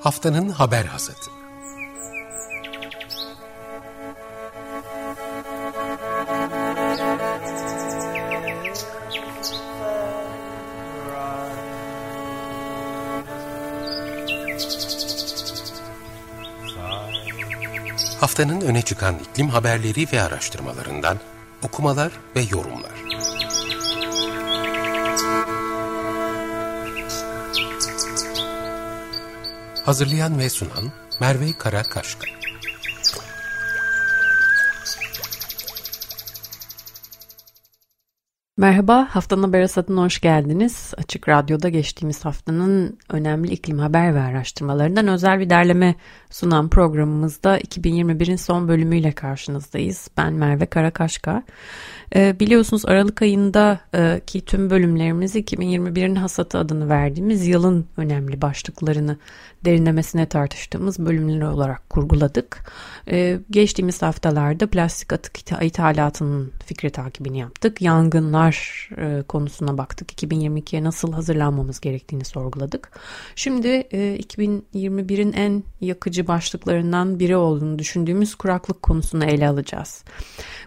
[0.00, 1.18] Haftanın haber hazırdı.
[18.20, 21.18] Haftanın öne çıkan iklim haberleri ve araştırmalarından
[21.62, 23.07] okumalar ve yorumlar.
[29.88, 32.26] Hazırlayan ve sunan Merve Karakaşka.
[38.56, 40.94] Merhaba, Haftanın Haber Hasatı'na hoş geldiniz.
[40.96, 45.94] Açık Radyo'da geçtiğimiz haftanın önemli iklim haber ve araştırmalarından özel bir derleme
[46.30, 50.08] sunan programımızda 2021'in son bölümüyle karşınızdayız.
[50.16, 51.42] Ben Merve Karakaşka.
[52.14, 59.18] Ee, biliyorsunuz Aralık ayında e, ki tüm bölümlerimizi 2021'in hasatı adını verdiğimiz yılın önemli başlıklarını
[59.64, 62.72] derinlemesine tartıştığımız bölümler olarak kurguladık.
[63.10, 67.82] Ee, geçtiğimiz haftalarda plastik atık ithalatının fikri takibini yaptık.
[67.82, 70.12] Yangınlar e, konusuna baktık.
[70.12, 72.90] 2022'ye nasıl hazırlanmamız gerektiğini sorguladık.
[73.36, 80.04] Şimdi e, 2021'in en yakıcı başlıklarından biri olduğunu düşündüğümüz kuraklık konusunu ele alacağız.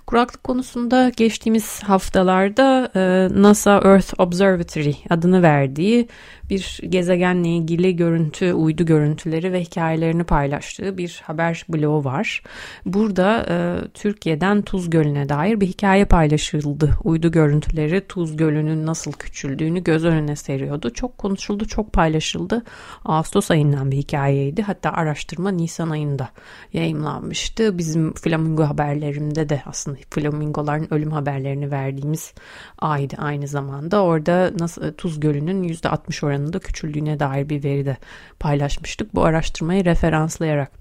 [0.07, 3.01] Kuraklık konusunda geçtiğimiz haftalarda e,
[3.41, 6.07] NASA Earth Observatory adını verdiği
[6.51, 12.43] bir gezegenle ilgili görüntü, uydu görüntüleri ve hikayelerini paylaştığı bir haber bloğu var.
[12.85, 16.89] Burada e, Türkiye'den Tuz Gölü'ne dair bir hikaye paylaşıldı.
[17.03, 20.93] Uydu görüntüleri Tuz Gölü'nün nasıl küçüldüğünü göz önüne seriyordu.
[20.93, 22.63] Çok konuşuldu, çok paylaşıldı.
[23.05, 24.61] Ağustos ayından bir hikayeydi.
[24.61, 26.29] Hatta araştırma Nisan ayında
[26.73, 27.77] yayımlanmıştı.
[27.77, 32.33] Bizim flamingo haberlerimde de aslında flamingoların ölüm haberlerini verdiğimiz
[32.79, 34.03] aydı aynı zamanda.
[34.03, 37.97] Orada nasıl Tuz Gölü'nün %60 oranı oranında küçüldüğüne dair bir veri de
[38.39, 39.15] paylaşmıştık.
[39.15, 40.71] Bu araştırmayı referanslayarak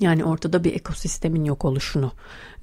[0.00, 2.12] yani ortada bir ekosistemin yok oluşunu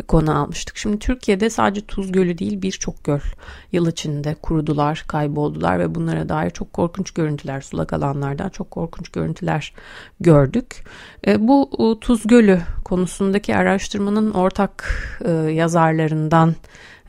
[0.07, 0.77] konu almıştık.
[0.77, 3.19] Şimdi Türkiye'de sadece Tuz Gölü değil birçok göl
[3.71, 9.73] yıl içinde kurudular, kayboldular ve bunlara dair çok korkunç görüntüler, sulak alanlardan çok korkunç görüntüler
[10.19, 10.83] gördük.
[11.27, 14.89] E, bu Tuz Gölü konusundaki araştırmanın ortak
[15.25, 16.55] e, yazarlarından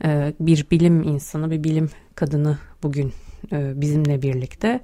[0.03, 3.13] e, bir bilim insanı, bir bilim kadını bugün
[3.51, 4.79] e, bizimle birlikte e,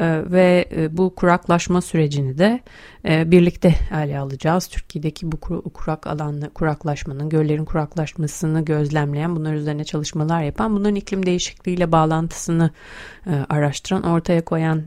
[0.00, 2.60] ve e, bu kuraklaşma sürecini de
[3.04, 4.66] birlikte ele alacağız.
[4.66, 5.40] Türkiye'deki bu
[5.74, 12.70] kurak alanla kuraklaşmanın, göllerin kuraklaşmasını gözlemleyen, bunlar üzerine çalışmalar yapan, bunların iklim değişikliğiyle bağlantısını
[13.48, 14.82] araştıran, ortaya koyan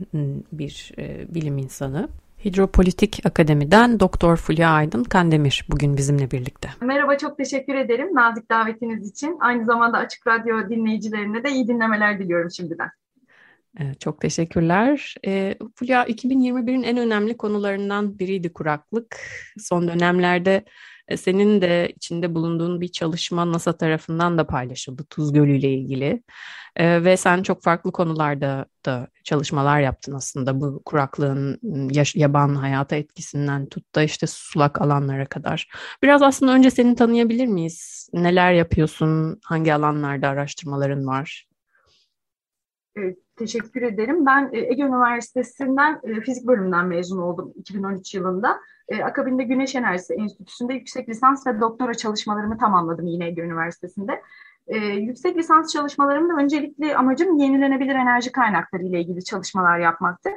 [0.52, 0.92] bir
[1.28, 2.08] bilim insanı.
[2.44, 6.68] Hidropolitik Akademi'den Doktor Fulya Aydın Kandemir bugün bizimle birlikte.
[6.80, 9.38] Merhaba, çok teşekkür ederim nazik davetiniz için.
[9.40, 12.88] Aynı zamanda Açık Radyo dinleyicilerine de iyi dinlemeler diliyorum şimdiden.
[14.00, 15.14] Çok teşekkürler.
[15.26, 19.16] E, Fulya 2021'in en önemli konularından biriydi kuraklık.
[19.58, 20.64] Son dönemlerde
[21.08, 26.22] e, senin de içinde bulunduğun bir çalışma NASA tarafından da paylaşıldı Tuz Gölü ile ilgili.
[26.76, 31.58] E, ve sen çok farklı konularda da çalışmalar yaptın aslında bu kuraklığın
[31.92, 35.68] yaş- yaban hayata etkisinden tut da işte sulak alanlara kadar.
[36.02, 38.08] Biraz aslında önce seni tanıyabilir miyiz?
[38.12, 39.40] Neler yapıyorsun?
[39.44, 41.46] Hangi alanlarda araştırmaların var?
[42.96, 44.26] Evet, teşekkür ederim.
[44.26, 48.60] Ben e, Ege Üniversitesi'nden e, fizik bölümünden mezun oldum 2013 yılında.
[48.88, 54.22] E, akabinde Güneş Enerjisi Enstitüsü'nde yüksek lisans ve doktora çalışmalarımı tamamladım yine Ege Üniversitesi'nde.
[55.00, 60.30] yüksek lisans çalışmalarımda öncelikli amacım yenilenebilir enerji kaynakları ile ilgili çalışmalar yapmaktı.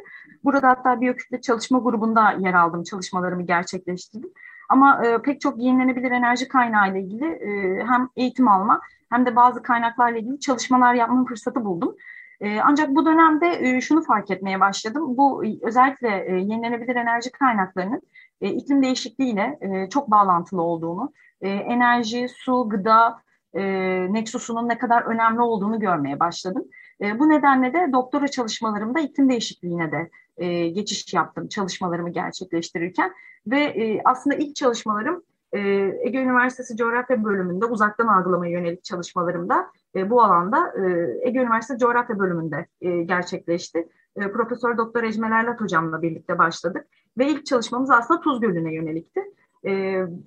[0.44, 4.30] Burada hatta biyokütle çalışma grubunda yer aldım, çalışmalarımı gerçekleştirdim.
[4.70, 7.40] Ama pek çok yenilenebilir enerji kaynağı ile ilgili
[7.88, 11.96] hem eğitim alma hem de bazı kaynaklarla ilgili çalışmalar yapma fırsatı buldum.
[12.42, 15.18] E, ancak bu dönemde e, şunu fark etmeye başladım.
[15.18, 18.02] Bu özellikle e, yenilenebilir enerji kaynaklarının
[18.42, 23.22] e, iklim değişikliğiyle e, çok bağlantılı olduğunu, e, enerji, su, gıda
[23.54, 23.64] e,
[24.14, 26.64] ne kadar önemli olduğunu görmeye başladım.
[27.02, 33.14] E, bu nedenle de doktora çalışmalarımda iklim değişikliğine de e, geçiş yaptım çalışmalarımı gerçekleştirirken
[33.48, 35.24] ve e, aslında ilk çalışmalarım
[35.54, 35.60] e,
[36.04, 42.20] Ege Üniversitesi Coğrafya Bölümünde uzaktan algılamaya yönelik çalışmalarımda e, bu alanda e, Ege Üniversitesi Coğrafya
[42.20, 43.88] Bölümünde e, gerçekleşti.
[44.16, 49.22] E, Profesör Doktor Ecmel Erlat hocamla birlikte başladık ve ilk çalışmamız aslında Tuz Gölü'ne yönelikti.
[49.64, 49.72] E,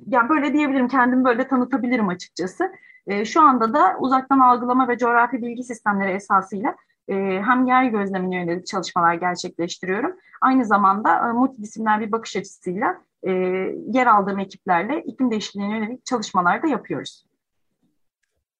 [0.07, 2.73] yani böyle diyebilirim, kendimi böyle tanıtabilirim açıkçası.
[3.25, 6.77] Şu anda da uzaktan algılama ve coğrafi bilgi sistemleri esasıyla
[7.09, 10.17] hem yer gözlemine yönelik çalışmalar gerçekleştiriyorum.
[10.41, 13.31] Aynı zamanda multidisipliner bir bakış açısıyla e,
[13.93, 17.31] yer aldığım ekiplerle iklim değişikliğine yönelik çalışmalar da yapıyoruz.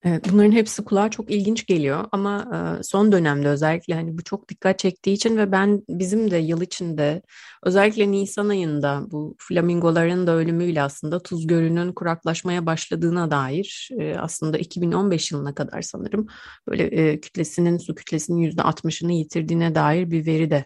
[0.05, 4.49] Evet, bunların hepsi kulağa çok ilginç geliyor ama e, son dönemde özellikle hani bu çok
[4.49, 7.23] dikkat çektiği için ve ben bizim de yıl içinde
[7.63, 14.59] özellikle Nisan ayında bu flamingoların da ölümüyle aslında Tuz Gölü'nün kuraklaşmaya başladığına dair e, aslında
[14.59, 16.27] 2015 yılına kadar sanırım
[16.69, 20.65] böyle e, kütlesinin su kütlesinin yüzde 60'ını yitirdiğine dair bir veri de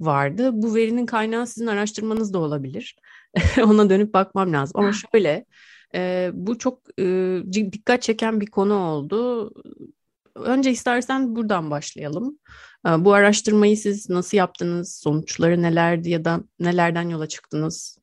[0.00, 0.50] vardı.
[0.52, 2.96] Bu verinin kaynağı sizin araştırmanız da olabilir.
[3.62, 5.46] Ona dönüp bakmam lazım ama şöyle
[5.94, 7.04] e, bu çok e,
[7.52, 9.50] dikkat çeken bir konu oldu.
[10.34, 12.38] Önce istersen buradan başlayalım.
[12.86, 14.94] E, bu araştırmayı siz nasıl yaptınız?
[15.02, 17.98] Sonuçları nelerdi ya da nelerden yola çıktınız?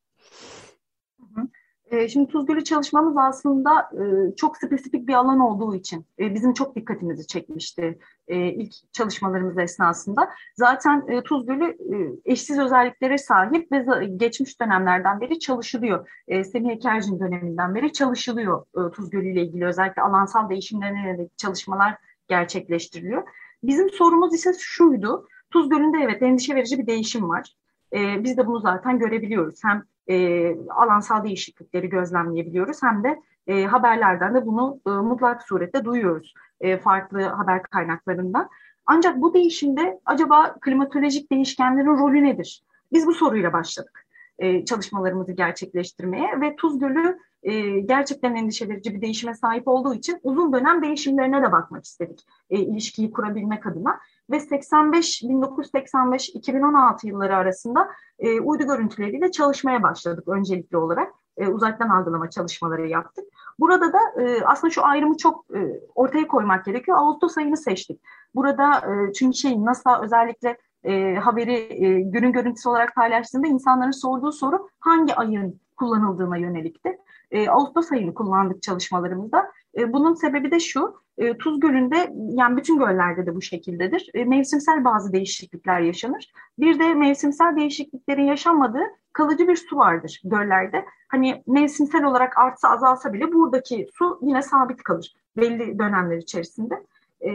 [1.92, 6.54] Ee, şimdi Tuz Gölü çalışmamız aslında e, çok spesifik bir alan olduğu için e, bizim
[6.54, 10.30] çok dikkatimizi çekmişti e, ilk çalışmalarımız esnasında.
[10.56, 11.78] Zaten Tuz Gölü
[12.26, 16.10] eşsiz özelliklere sahip ve geçmiş dönemlerden beri çalışılıyor.
[16.28, 21.98] Semih Ekercin döneminden beri çalışılıyor Tuz Gölü ile ilgili özellikle alansal değişimlerine yönelik çalışmalar
[22.28, 23.24] gerçekleştiriliyor.
[23.64, 25.28] Bizim sorumuz ise şuydu.
[25.52, 27.56] Tuz Gölü'nde evet endişe verici bir değişim var.
[27.94, 29.64] Biz de bunu zaten görebiliyoruz.
[29.64, 36.34] Hem e, alansal değişiklikleri gözlemleyebiliyoruz hem de e, haberlerden de bunu e, mutlak surette duyuyoruz
[36.62, 38.50] e, farklı haber kaynaklarından.
[38.86, 42.64] Ancak bu değişimde acaba klimatolojik değişkenlerin rolü nedir?
[42.92, 44.06] Biz bu soruyla başladık
[44.42, 50.20] e, çalışmalarımızı gerçekleştirmeye ve Tuz Gölü e, gerçekten endişe verici bir değişime sahip olduğu için
[50.24, 52.20] uzun dönem değişimlerine de bakmak istedik
[52.50, 54.00] e, ilişkiyi kurabilmek adına
[54.32, 57.88] ve 85 1985 2016 yılları arasında
[58.20, 61.14] e, uydu görüntüleriyle çalışmaya başladık öncelikli olarak.
[61.38, 63.26] E, uzaktan algılama çalışmaları yaptık.
[63.60, 66.98] Burada da e, aslında şu ayrımı çok e, ortaya koymak gerekiyor.
[66.98, 68.02] Ağustos ayını seçtik.
[68.36, 74.32] Burada e, çünkü şey NASA özellikle e, haberi e, günün görüntüsü olarak paylaştığında insanların sorduğu
[74.32, 76.98] soru hangi ayın kullanıldığına yönelikti.
[77.32, 79.52] E, Ağustos ayını kullandık çalışmalarımızda.
[79.78, 84.10] E, bunun sebebi de şu, e, Tuz Gölü'nde yani bütün göllerde de bu şekildedir.
[84.14, 86.32] E, mevsimsel bazı değişiklikler yaşanır.
[86.60, 88.84] Bir de mevsimsel değişikliklerin yaşanmadığı
[89.14, 90.86] kalıcı bir su vardır göllerde.
[91.08, 96.84] Hani mevsimsel olarak artsa azalsa bile buradaki su yine sabit kalır belli dönemler içerisinde.
[97.26, 97.30] E,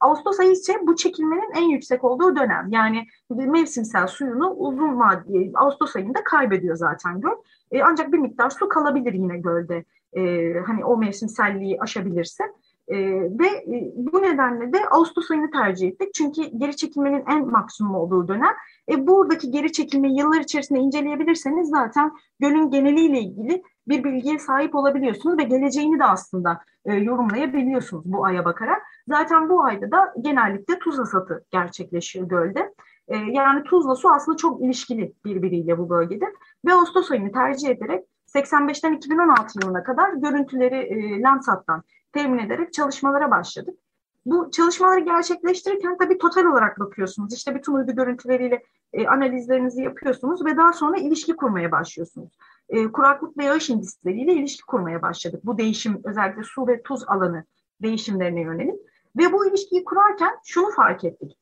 [0.00, 2.68] Ağustos ayı ise bu çekilmenin en yüksek olduğu dönem.
[2.70, 7.36] Yani mevsimsel suyunu uzun vadeli Ağustos ayında kaybediyor zaten göl.
[7.70, 9.84] E, ancak bir miktar su kalabilir yine gölde.
[10.16, 12.44] E, hani o mevsimselliği aşabilirse.
[12.88, 12.96] E,
[13.38, 16.14] ve e, bu nedenle de Ağustos ayını tercih ettik.
[16.14, 18.54] Çünkü geri çekilmenin en maksimum olduğu dönem.
[18.90, 25.38] E, buradaki geri çekilmeyi yıllar içerisinde inceleyebilirseniz zaten gölün geneliyle ilgili bir bilgiye sahip olabiliyorsunuz
[25.38, 28.82] ve geleceğini de aslında e, yorumlayabiliyorsunuz bu aya bakarak.
[29.08, 32.74] Zaten bu ayda da genellikle tuz hasatı gerçekleşiyor gölde.
[33.08, 36.24] E, yani tuzla su aslında çok ilişkili birbiriyle bu bölgede.
[36.66, 38.04] Ve Ağustos ayını tercih ederek
[38.34, 41.82] 85'ten 2016 yılına kadar görüntüleri e, Landsat'tan
[42.12, 43.78] temin ederek çalışmalara başladık.
[44.26, 47.34] Bu çalışmaları gerçekleştirirken tabii total olarak bakıyorsunuz.
[47.34, 48.62] İşte bütün uydu görüntüleriyle
[48.92, 52.38] e, analizlerinizi yapıyorsunuz ve daha sonra ilişki kurmaya başlıyorsunuz.
[52.68, 55.40] E, kuraklık ve yağış indisleriyle ilişki kurmaya başladık.
[55.44, 57.44] Bu değişim özellikle su ve tuz alanı
[57.82, 58.80] değişimlerine yönelik.
[59.16, 61.38] Ve bu ilişkiyi kurarken şunu fark ettik.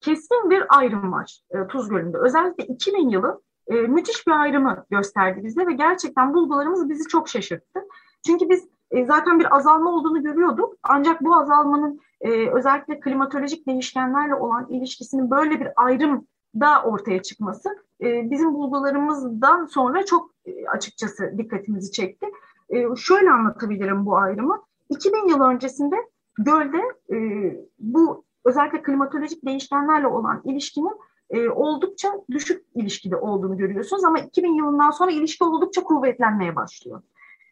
[0.00, 2.18] Keskin bir ayrım var e, Tuz Gölü'nde.
[2.18, 7.80] Özellikle 2000 yılı e, müthiş bir ayrımı gösterdi bize ve gerçekten bulgularımız bizi çok şaşırttı.
[8.26, 10.74] Çünkü biz e, zaten bir azalma olduğunu görüyorduk.
[10.82, 16.26] Ancak bu azalmanın e, özellikle klimatolojik değişkenlerle olan ilişkisinin böyle bir ayrım
[16.60, 17.68] da ortaya çıkması
[18.00, 22.26] e, bizim bulgularımızdan sonra çok e, açıkçası dikkatimizi çekti.
[22.70, 24.62] E, şöyle anlatabilirim bu ayrımı.
[24.90, 25.96] 2000 yıl öncesinde
[26.38, 26.78] gölde
[27.12, 27.16] e,
[27.78, 34.90] bu özellikle klimatolojik değişkenlerle olan ilişkinin e, oldukça düşük ilişkide olduğunu görüyorsunuz ama 2000 yılından
[34.90, 37.02] sonra ilişki oldukça kuvvetlenmeye başlıyor.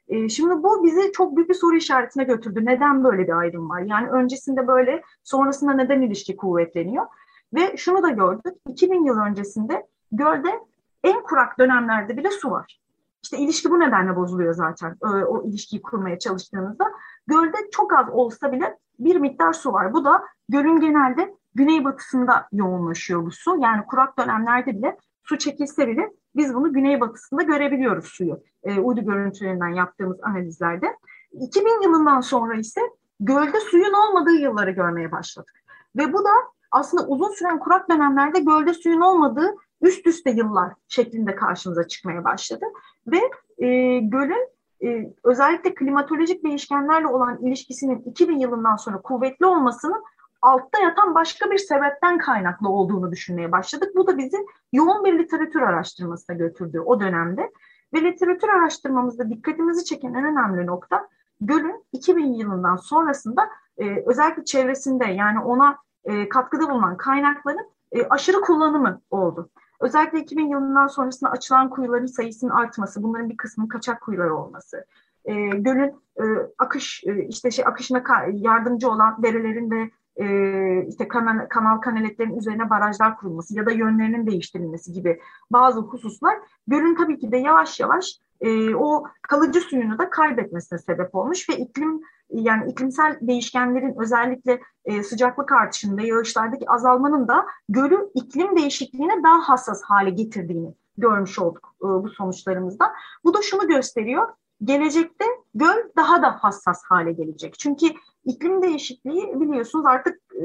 [0.08, 2.60] E, şimdi bu bizi çok büyük bir soru işaretine götürdü.
[2.64, 3.80] Neden böyle bir ayrım var?
[3.80, 7.06] Yani öncesinde böyle, sonrasında neden ilişki kuvvetleniyor?
[7.54, 10.60] Ve şunu da gördük, 2000 yıl öncesinde gölde
[11.04, 12.80] en kurak dönemlerde bile su var.
[13.22, 16.84] İşte ilişki bu nedenle bozuluyor zaten o, o ilişkiyi kurmaya çalıştığınızda.
[17.26, 19.92] Gölde çok az olsa bile bir miktar su var.
[19.92, 23.56] Bu da gölün genelde güneybatısında yoğunlaşıyor bu su.
[23.60, 28.42] Yani kurak dönemlerde bile su çekilse bile biz bunu güneybatısında görebiliyoruz suyu.
[28.62, 30.86] E, uydu görüntülerinden yaptığımız analizlerde.
[31.32, 32.80] 2000 yılından sonra ise
[33.20, 35.54] gölde suyun olmadığı yılları görmeye başladık.
[35.96, 36.30] Ve bu da
[36.70, 42.64] aslında uzun süren kurak dönemlerde gölde suyun olmadığı üst üste yıllar şeklinde karşımıza çıkmaya başladı.
[43.06, 43.20] Ve
[43.58, 44.48] e, gölün
[44.84, 50.02] e, özellikle klimatolojik değişkenlerle olan ilişkisinin 2000 yılından sonra kuvvetli olmasının
[50.46, 53.92] altta yatan başka bir sebepten kaynaklı olduğunu düşünmeye başladık.
[53.96, 54.36] Bu da bizi
[54.72, 57.52] yoğun bir literatür araştırmasına götürdü o dönemde.
[57.94, 61.08] Ve literatür araştırmamızda dikkatimizi çeken en önemli nokta
[61.40, 63.48] gölün 2000 yılından sonrasında
[63.78, 69.50] e, özellikle çevresinde yani ona e, katkıda bulunan kaynakların e, aşırı kullanımı oldu.
[69.80, 74.84] Özellikle 2000 yılından sonrasında açılan kuyuların sayısının artması, bunların bir kısmının kaçak kuyular olması,
[75.24, 76.24] e, gölün e,
[76.58, 82.70] akış e, işte şey akışına yardımcı olan derelerin ve e, işte kanal, kanal kanaletlerin üzerine
[82.70, 85.20] barajlar kurulması ya da yönlerinin değiştirilmesi gibi
[85.50, 91.14] bazı hususlar gölün tabii ki de yavaş yavaş e, o kalıcı suyunu da kaybetmesine sebep
[91.14, 98.56] olmuş ve iklim yani iklimsel değişkenlerin özellikle e, sıcaklık artışında, yağışlardaki azalmanın da gölü iklim
[98.56, 102.92] değişikliğine daha hassas hale getirdiğini görmüş olduk e, bu sonuçlarımızda.
[103.24, 104.28] Bu da şunu gösteriyor,
[104.64, 105.24] gelecekte
[105.58, 107.58] göl daha da hassas hale gelecek.
[107.58, 107.86] Çünkü
[108.24, 110.44] iklim değişikliği biliyorsunuz artık e,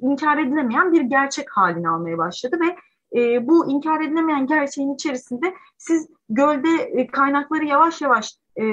[0.00, 2.76] inkar edilemeyen bir gerçek halini almaya başladı ve
[3.20, 8.64] e, bu inkar edilemeyen gerçeğin içerisinde siz gölde e, kaynakları yavaş yavaş e,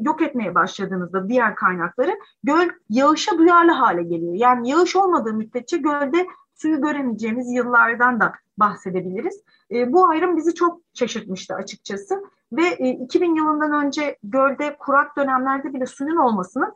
[0.00, 4.34] yok etmeye başladığınızda diğer kaynakları göl yağışa duyarlı hale geliyor.
[4.34, 9.42] Yani yağış olmadığı müddetçe gölde suyu göremeyeceğimiz yıllardan da bahsedebiliriz.
[9.70, 15.74] E, bu ayrım bizi çok şaşırtmıştı açıkçası ve e, 2000 yılından önce gölde kurak dönemlerde
[15.74, 16.74] bile suyun olmasının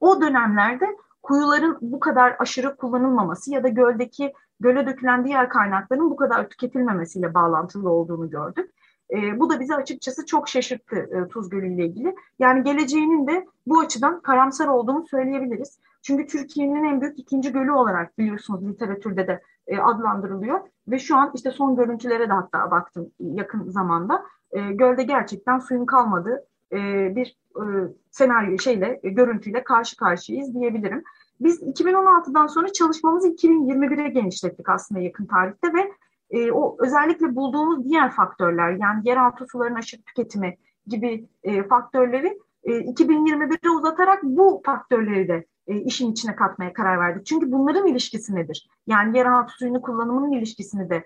[0.00, 6.16] o dönemlerde kuyuların bu kadar aşırı kullanılmaması ya da göldeki göle dökülen diğer kaynakların bu
[6.16, 8.70] kadar tüketilmemesiyle bağlantılı olduğunu gördük.
[9.10, 12.14] E, bu da bizi açıkçası çok şaşırttı e, Tuz Gölü ile ilgili.
[12.38, 15.78] Yani geleceğinin de bu açıdan karamsar olduğunu söyleyebiliriz.
[16.02, 20.60] Çünkü Türkiye'nin en büyük ikinci gölü olarak biliyorsunuz literatürde de e, adlandırılıyor.
[20.88, 24.24] Ve şu an işte son görüntülere de hatta baktım yakın zamanda.
[24.52, 26.76] E, gölde gerçekten suyun kalmadığı e,
[27.16, 27.64] bir e,
[28.10, 31.04] senaryo şeyle, e, görüntüyle karşı karşıyayız diyebilirim.
[31.40, 35.92] Biz 2016'dan sonra çalışmamızı 2021'e genişlettik aslında yakın tarihte ve
[36.30, 42.72] e, o özellikle bulduğumuz diğer faktörler yani yeraltı suların aşırı tüketimi gibi e, faktörleri e,
[42.72, 47.26] 2021'e uzatarak bu faktörleri de e, işin içine katmaya karar verdik.
[47.26, 48.68] Çünkü bunların ilişkisi nedir?
[48.86, 51.04] Yani yeraltı suyunu kullanımının ilişkisini de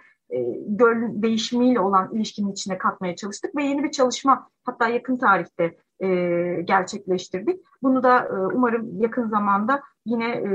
[0.66, 6.08] göl değişimiyle olan ilişkinin içine katmaya çalıştık ve yeni bir çalışma hatta yakın tarihte e,
[6.64, 7.60] gerçekleştirdik.
[7.82, 10.50] Bunu da e, umarım yakın zamanda yine e,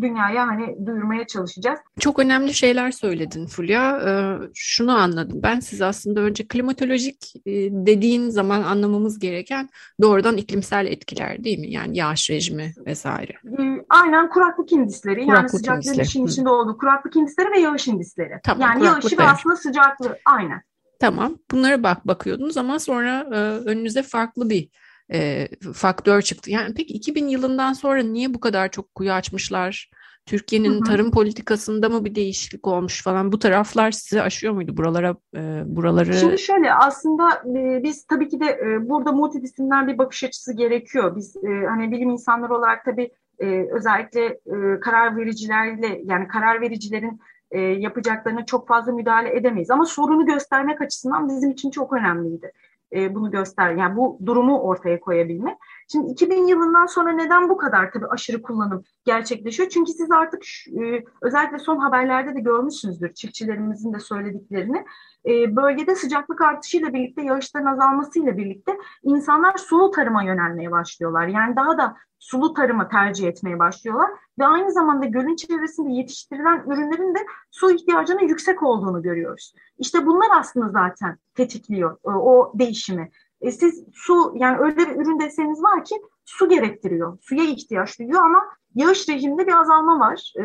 [0.00, 1.80] dünyaya hani duyurmaya çalışacağız.
[2.00, 4.00] Çok önemli şeyler söyledin Fulya.
[4.06, 9.68] Ee, şunu anladım ben siz aslında önce klimatolojik e, dediğin zaman anlamamız gereken
[10.02, 11.70] doğrudan iklimsel etkiler değil mi?
[11.70, 13.32] Yani yağış rejimi vesaire.
[13.58, 18.40] Ee, aynen kuraklık indisleri kuraklık yani sıcaklığın işin içinde olduğu kuraklık indisleri ve yağış indisleri.
[18.44, 20.62] Tamam, yani yağışı ve aslında sıcaklığı aynen.
[21.00, 23.36] Tamam bunlara bak bakıyordunuz ama sonra e,
[23.68, 24.68] önünüze farklı bir
[25.12, 26.50] e, faktör çıktı.
[26.50, 29.90] Yani peki 2000 yılından sonra niye bu kadar çok kuyu açmışlar?
[30.26, 35.62] Türkiye'nin tarım politikasında mı bir değişiklik olmuş falan bu taraflar sizi aşıyor muydu buralara e,
[35.66, 36.14] buraları?
[36.14, 41.16] Şimdi şöyle aslında e, biz tabii ki de e, burada multidisipliner bir bakış açısı gerekiyor.
[41.16, 47.20] Biz e, hani bilim insanları olarak tabii e, özellikle e, karar vericilerle yani karar vericilerin
[47.50, 49.70] e, yapacaklarına çok fazla müdahale edemeyiz.
[49.70, 52.52] Ama sorunu göstermek açısından bizim için çok önemliydi
[52.92, 55.56] e, bunu göster, yani bu durumu ortaya koyabilmek.
[55.92, 59.68] Şimdi 2000 yılından sonra neden bu kadar tabii aşırı kullanım gerçekleşiyor?
[59.68, 60.42] Çünkü siz artık
[60.82, 64.84] e, özellikle son haberlerde de görmüşsünüzdür çiftçilerimizin de söylediklerini.
[65.26, 71.26] E, bölgede sıcaklık artışıyla birlikte, yağışların azalmasıyla birlikte insanlar sulu tarıma yönelmeye başlıyorlar.
[71.26, 77.14] Yani daha da sulu tarımı tercih etmeye başlıyorlar ve aynı zamanda gölün çevresinde yetiştirilen ürünlerin
[77.14, 77.18] de
[77.50, 79.54] su ihtiyacının yüksek olduğunu görüyoruz.
[79.78, 83.10] İşte bunlar aslında zaten tetikliyor e, o değişimi.
[83.40, 85.94] E siz su yani öyle bir ürün deseniz var ki
[86.24, 88.44] su gerektiriyor, suya ihtiyaç duyuyor ama
[88.74, 90.32] yağış rejiminde bir azalma var.
[90.36, 90.44] E,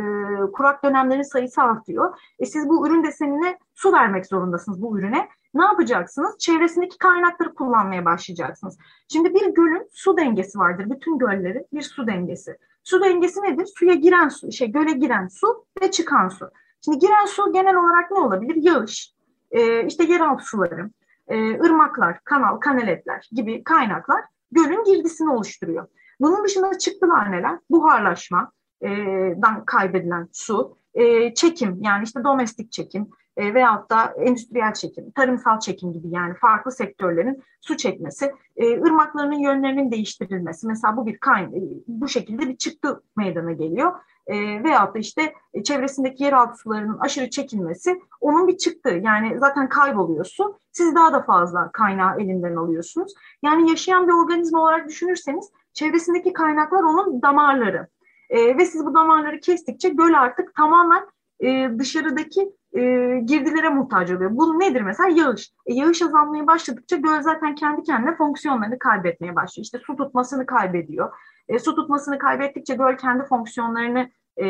[0.51, 2.17] kurak dönemlerin sayısı artıyor.
[2.39, 5.29] E siz bu ürün desenine su vermek zorundasınız bu ürüne.
[5.53, 6.37] Ne yapacaksınız?
[6.39, 8.77] Çevresindeki kaynakları kullanmaya başlayacaksınız.
[9.07, 10.89] Şimdi bir gölün su dengesi vardır.
[10.89, 12.57] Bütün göllerin bir su dengesi.
[12.83, 13.65] Su dengesi nedir?
[13.75, 16.49] Suya giren su, şey göle giren su ve çıkan su.
[16.85, 18.55] Şimdi giren su genel olarak ne olabilir?
[18.55, 19.13] Yağış,
[19.51, 20.89] e, işte yeraltı suları,
[21.27, 25.87] e, ırmaklar, kanal, kanaletler gibi kaynaklar gölün girdisini oluşturuyor.
[26.19, 27.59] Bunun dışında çıktılar neler?
[27.69, 35.59] Buharlaşmadan kaybedilen su, e, çekim yani işte domestik çekim e, veyahut da endüstriyel çekim, tarımsal
[35.59, 40.67] çekim gibi yani farklı sektörlerin su çekmesi, e, ırmaklarının yönlerinin değiştirilmesi.
[40.67, 43.93] Mesela bu bir kayn e, bu şekilde bir çıktı meydana geliyor.
[44.27, 48.89] E, veyahut da işte e, çevresindeki yeraltı sularının aşırı çekilmesi onun bir çıktı.
[49.03, 50.59] Yani zaten kayboluyor su.
[50.71, 53.13] Siz daha da fazla kaynağı elinden alıyorsunuz.
[53.43, 57.87] Yani yaşayan bir organizma olarak düşünürseniz çevresindeki kaynaklar onun damarları.
[58.29, 61.05] E, ve siz bu damarları kestikçe göl artık tamamen
[61.39, 62.81] e, dışarıdaki e,
[63.25, 64.31] girdilere muhtaç oluyor.
[64.33, 65.09] Bu nedir mesela?
[65.09, 65.51] Yağış.
[65.65, 69.63] E, yağış azalmaya başladıkça göl zaten kendi kendine fonksiyonlarını kaybetmeye başlıyor.
[69.63, 71.13] İşte su tutmasını kaybediyor.
[71.47, 74.47] E, su tutmasını kaybettikçe göl kendi fonksiyonlarını e,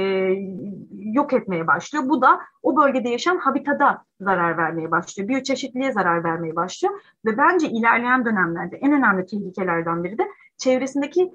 [0.91, 2.09] yok etmeye başlıyor.
[2.09, 5.29] Bu da o bölgede yaşayan habitada zarar vermeye başlıyor.
[5.29, 7.01] Biyoçeşitliliğe zarar vermeye başlıyor.
[7.25, 10.27] Ve bence ilerleyen dönemlerde en önemli tehlikelerden biri de
[10.57, 11.33] çevresindeki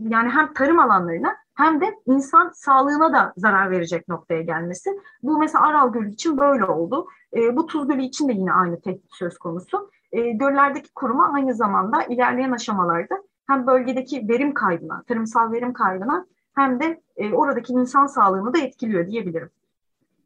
[0.00, 5.00] yani hem tarım alanlarına hem de insan sağlığına da zarar verecek noktaya gelmesi.
[5.22, 7.06] Bu mesela Aral Gölü için böyle oldu.
[7.36, 9.90] E, bu Tuz Gölü için de yine aynı tehdit söz konusu.
[10.12, 16.80] E, göllerdeki kuruma aynı zamanda ilerleyen aşamalarda hem bölgedeki verim kaybına, tarımsal verim kaybına hem
[16.80, 19.50] de e, oradaki insan sağlığını da etkiliyor diyebilirim.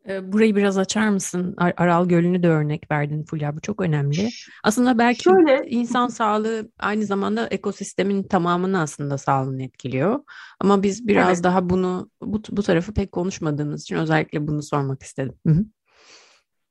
[0.09, 1.55] E, burayı biraz açar mısın?
[1.57, 3.57] Ar Aral Gölü'nü de örnek verdin Fulya.
[3.57, 4.29] Bu çok önemli.
[4.65, 10.21] Aslında belki Şöyle, insan sağlığı aynı zamanda ekosistemin tamamını aslında sağlığını etkiliyor.
[10.61, 11.45] Ama biz biraz evet.
[11.45, 15.35] daha bunu bu, bu tarafı pek konuşmadığımız için özellikle bunu sormak istedim.
[15.47, 15.65] Hı -hı.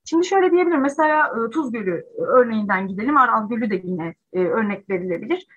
[0.06, 0.82] Şimdi şöyle diyebilirim.
[0.82, 3.18] Mesela e, Tuz Gölü örneğinden gidelim.
[3.18, 5.48] Aral Gölü de yine e, örnek verilebilir.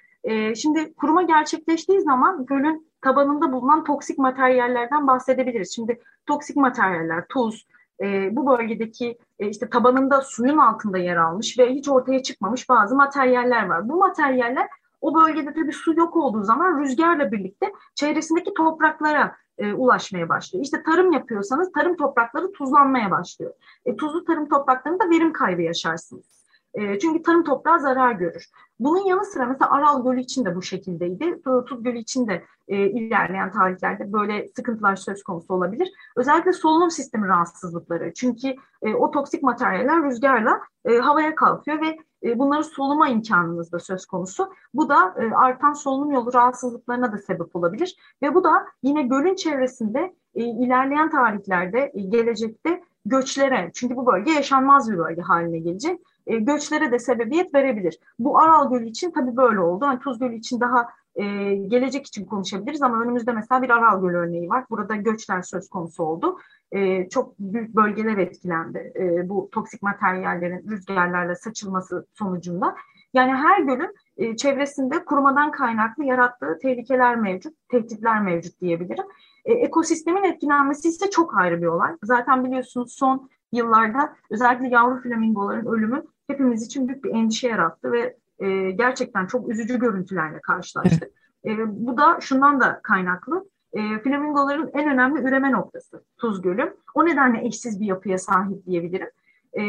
[0.55, 5.75] Şimdi kuruma gerçekleştiği zaman gölün tabanında bulunan toksik materyallerden bahsedebiliriz.
[5.75, 7.67] Şimdi toksik materyaller, tuz,
[8.03, 12.97] e, bu bölgedeki e, işte tabanında suyun altında yer almış ve hiç ortaya çıkmamış bazı
[12.97, 13.89] materyaller var.
[13.89, 14.69] Bu materyaller
[15.01, 20.65] o bölgede tabii su yok olduğu zaman rüzgarla birlikte çevresindeki topraklara e, ulaşmaya başlıyor.
[20.65, 23.53] İşte tarım yapıyorsanız tarım toprakları tuzlanmaya başlıyor.
[23.87, 26.43] E, tuzlu tarım topraklarında verim kaybı yaşarsınız.
[26.75, 28.51] E, çünkü tarım toprağı zarar görür.
[28.85, 31.43] Bunun yanı sıra mesela Aral Gölü için de bu şekildeydi.
[31.43, 35.93] Tuz Gölü için de e, ilerleyen tarihlerde böyle sıkıntılar söz konusu olabilir.
[36.17, 38.15] Özellikle solunum sistemi rahatsızlıkları.
[38.15, 43.79] Çünkü e, o toksik materyaller rüzgarla e, havaya kalkıyor ve e, bunları soluma imkanınız da
[43.79, 44.53] söz konusu.
[44.75, 47.97] Bu da e, artan solunum yolu rahatsızlıklarına da sebep olabilir.
[48.23, 54.31] Ve bu da yine gölün çevresinde e, ilerleyen tarihlerde, e, gelecekte göçlere, çünkü bu bölge
[54.31, 57.99] yaşanmaz bir bölge haline gelecek e, göçlere de sebebiyet verebilir.
[58.19, 59.85] Bu Aral Gölü için tabii böyle oldu.
[59.85, 61.25] Yani Tuz Gölü için daha e,
[61.55, 64.65] gelecek için konuşabiliriz ama önümüzde mesela bir Aral Gölü örneği var.
[64.71, 66.39] Burada göçler söz konusu oldu.
[66.73, 72.77] E, çok büyük bölgeler etkilendi e, bu toksik materyallerin rüzgarlarla saçılması sonucunda.
[73.15, 79.05] Yani her gölün e, çevresinde kurumadan kaynaklı yarattığı tehlikeler mevcut, tehditler mevcut diyebilirim.
[79.45, 81.97] E, ekosistemin etkilenmesi ise çok ayrı bir olay.
[82.03, 88.17] Zaten biliyorsunuz son yıllarda özellikle yavru flamingoların ölümü hepimiz için büyük bir endişe yarattı ve
[88.39, 91.11] e, gerçekten çok üzücü görüntülerle karşılaştık.
[91.45, 91.51] E,
[91.87, 93.49] bu da şundan da kaynaklı.
[93.73, 96.77] E, flamingoların en önemli üreme noktası Tuz Gölü.
[96.95, 99.11] O nedenle eşsiz bir yapıya sahip diyebilirim.
[99.59, 99.63] E,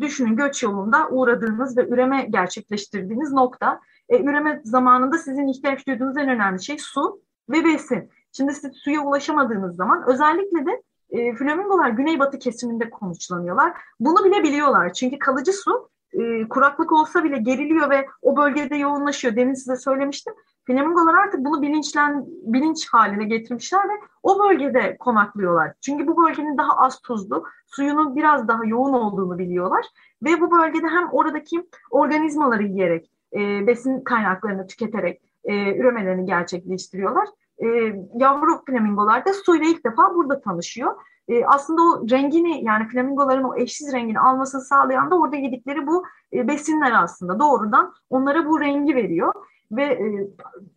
[0.00, 3.80] düşünün göç yolunda uğradığınız ve üreme gerçekleştirdiğiniz nokta.
[4.08, 8.10] E, üreme zamanında sizin ihtiyaç duyduğunuz en önemli şey su ve besin.
[8.32, 13.72] Şimdi siz suya ulaşamadığınız zaman özellikle de e, flamingolar güneybatı kesiminde konuşlanıyorlar.
[14.00, 14.92] Bunu bile biliyorlar.
[14.92, 19.36] Çünkü kalıcı su e, kuraklık olsa bile geriliyor ve o bölgede yoğunlaşıyor.
[19.36, 20.34] Demin size söylemiştim.
[20.66, 25.72] Flamingolar artık bunu bilinçlen bilinç haline getirmişler ve o bölgede konaklıyorlar.
[25.80, 29.86] Çünkü bu bölgenin daha az tuzlu, suyunun biraz daha yoğun olduğunu biliyorlar
[30.22, 37.66] ve bu bölgede hem oradaki organizmaları yiyerek, e, besin kaynaklarını tüketerek e, üremelerini gerçekleştiriyorlar e,
[38.14, 40.96] yavru flamingolar da suyla ilk defa burada tanışıyor.
[41.28, 46.04] E, aslında o rengini yani flamingoların o eşsiz rengini almasını sağlayan da orada yedikleri bu
[46.32, 49.32] e, besinler aslında doğrudan onlara bu rengi veriyor.
[49.72, 50.28] Ve e,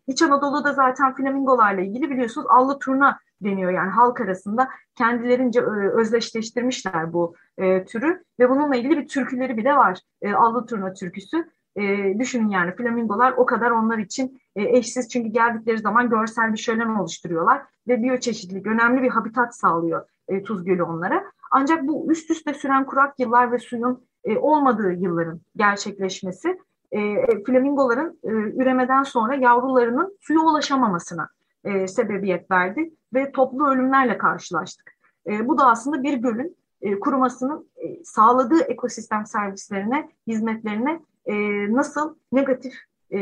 [0.08, 7.14] İç Anadolu'da zaten flamingolarla ilgili biliyorsunuz allı turna deniyor yani halk arasında kendilerince e, özdeşleştirmişler
[7.14, 10.00] bu e, türü ve bununla ilgili bir türküleri bile var.
[10.22, 11.50] E, allı turna türküsü.
[11.78, 16.58] E, düşünün yani flamingolar o kadar onlar için e, eşsiz çünkü geldikleri zaman görsel bir
[16.58, 21.24] şölen oluşturuyorlar ve biyoçeşitlilik önemli bir habitat sağlıyor e, Tuz Gölü onlara.
[21.52, 26.60] Ancak bu üst üste süren kurak yıllar ve suyun e, olmadığı yılların gerçekleşmesi
[26.92, 31.30] e, e flamingoların e, üremeden sonra yavrularının suya ulaşamamasına
[31.64, 34.94] e, sebebiyet verdi ve toplu ölümlerle karşılaştık.
[35.28, 41.34] E, bu da aslında bir gölün e, kurumasının e, sağladığı ekosistem servislerine, hizmetlerine e,
[41.74, 42.74] nasıl negatif
[43.12, 43.20] e,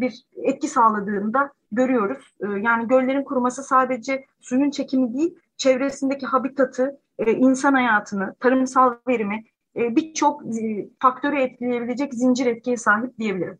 [0.00, 2.34] bir etki sağladığını da görüyoruz.
[2.40, 9.44] E, yani göllerin kuruması sadece suyun çekimi değil, çevresindeki habitatı, e, insan hayatını, tarımsal verimi
[9.76, 13.58] e, birçok e, faktörü etkileyebilecek zincir etkiye sahip diyebilirim.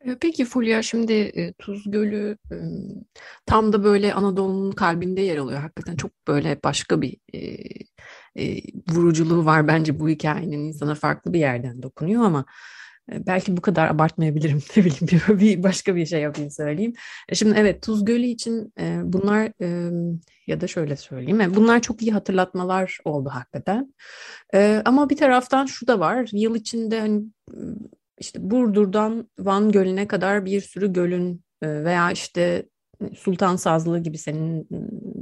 [0.00, 2.56] E, peki Fulya şimdi e, Tuz Gölü e,
[3.46, 5.60] tam da böyle Anadolu'nun kalbinde yer alıyor.
[5.60, 7.16] Hakikaten çok böyle başka bir
[8.36, 12.44] e, vuruculuğu var bence bu hikayenin insana farklı bir yerden dokunuyor ama
[13.12, 14.62] E, belki bu kadar abartmayabilirim.
[14.76, 16.92] Ne bileyim bir, bir başka bir şey yapayım söyleyeyim.
[17.28, 19.90] E, şimdi evet Tuz Gölü için e, bunlar e,
[20.46, 21.40] ya da şöyle söyleyeyim.
[21.40, 23.94] E, bunlar çok iyi hatırlatmalar oldu hakikaten.
[24.54, 26.28] E, ama bir taraftan şu da var.
[26.32, 27.22] Yıl içinde hani
[28.18, 32.68] işte Burdur'dan Van Gölü'ne kadar bir sürü gölün veya işte
[33.16, 34.68] Sultan Sazlı gibi senin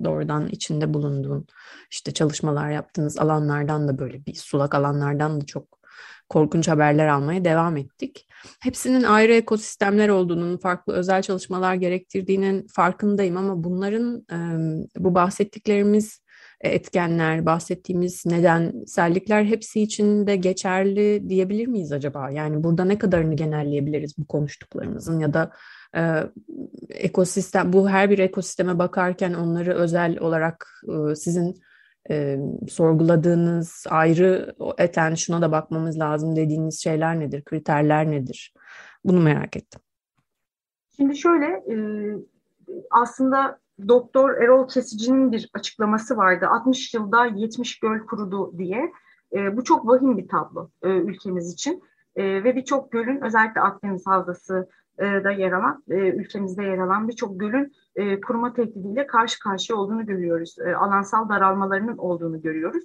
[0.05, 1.47] doğrudan içinde bulunduğun
[1.91, 5.77] işte çalışmalar yaptığınız alanlardan da böyle bir sulak alanlardan da çok
[6.29, 8.29] korkunç haberler almaya devam ettik.
[8.61, 14.27] Hepsinin ayrı ekosistemler olduğunun, farklı özel çalışmalar gerektirdiğinin farkındayım ama bunların
[14.99, 16.21] bu bahsettiklerimiz
[16.61, 22.31] e, etkenler, bahsettiğimiz nedensellikler hepsi için de geçerli diyebilir miyiz acaba?
[22.31, 25.51] Yani burada ne kadarını genelleyebiliriz bu konuştuklarımızın ya da
[25.95, 26.23] e,
[26.89, 31.55] ekosistem bu her bir ekosisteme bakarken onları özel olarak e, sizin
[32.11, 38.55] e, sorguladığınız ayrı eten şuna da bakmamız lazım dediğiniz şeyler nedir, kriterler nedir?
[39.05, 39.81] Bunu merak ettim.
[40.97, 41.63] Şimdi şöyle
[42.91, 46.47] aslında Doktor Erol Kesici'nin bir açıklaması vardı.
[46.49, 48.93] 60 yılda 70 göl kurudu diye.
[49.53, 51.83] Bu çok vahim bir tablo ülkemiz için.
[52.17, 57.73] Ve birçok gölün özellikle Akdeniz Havzası da yer alan, e, ülkemizde yer alan birçok gölün
[57.97, 60.57] e, kuruma tehdidiyle karşı karşıya olduğunu görüyoruz.
[60.59, 62.85] E, alansal daralmalarının olduğunu görüyoruz.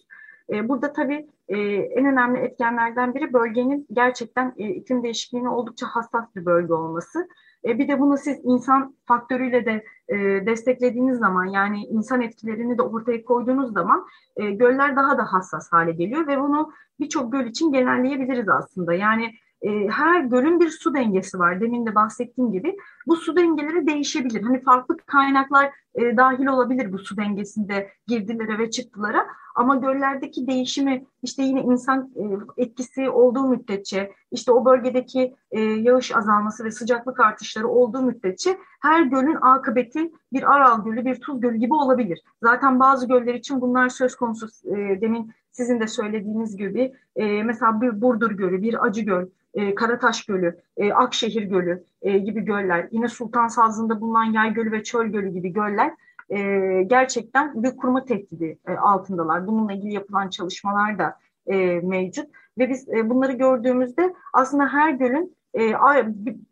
[0.49, 6.35] E, burada tabii e, en önemli etkenlerden biri bölgenin gerçekten e, iklim değişikliğine oldukça hassas
[6.35, 7.27] bir bölge olması.
[7.65, 12.81] E, bir de bunu siz insan faktörüyle de e, desteklediğiniz zaman yani insan etkilerini de
[12.81, 17.71] ortaya koyduğunuz zaman e, göller daha da hassas hale geliyor ve bunu birçok göl için
[17.71, 18.93] genelleyebiliriz aslında.
[18.93, 21.61] Yani e, her gölün bir su dengesi var.
[21.61, 24.41] Demin de bahsettiğim gibi bu su dengeleri değişebilir.
[24.41, 29.27] Hani farklı kaynaklar e, dahil olabilir bu su dengesinde girdilere ve çıktılara.
[29.55, 32.23] Ama göllerdeki değişimi işte yine insan e,
[32.63, 39.01] etkisi olduğu müddetçe işte o bölgedeki e, yağış azalması ve sıcaklık artışları olduğu müddetçe her
[39.01, 42.21] gölün akıbeti bir Aral Gölü, bir Tuz Gölü gibi olabilir.
[42.43, 44.47] Zaten bazı göller için bunlar söz konusu.
[44.65, 49.75] E, demin sizin de söylediğiniz gibi e, mesela bir Burdur Gölü, bir Acı Göl, e,
[49.75, 54.83] Karataş Gölü, e, Akşehir Gölü e, gibi göller, yine Sultan Sazlı'nda bulunan Yay Gölü ve
[54.83, 55.91] Çöl Gölü gibi göller
[56.29, 56.37] e,
[56.83, 59.47] gerçekten bir kurma tehdidi e, altındalar.
[59.47, 65.35] Bununla ilgili yapılan çalışmalar da e, mevcut ve biz e, bunları gördüğümüzde aslında her gölün
[65.53, 65.63] e,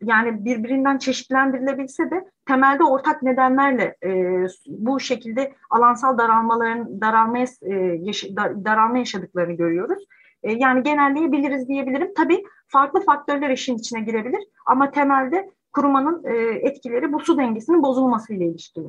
[0.02, 8.24] yani birbirinden çeşitlendirilebilse de temelde ortak nedenlerle e, bu şekilde alansal daralmaların daralmaya e, yaş,
[8.36, 10.04] daralma yaşadıklarını görüyoruz.
[10.42, 12.14] E, yani genelleyebiliriz diyebilirim.
[12.16, 18.46] Tabii farklı faktörler işin içine girebilir ama temelde kurumanın e, etkileri bu su dengesinin bozulmasıyla
[18.46, 18.86] ilişkili.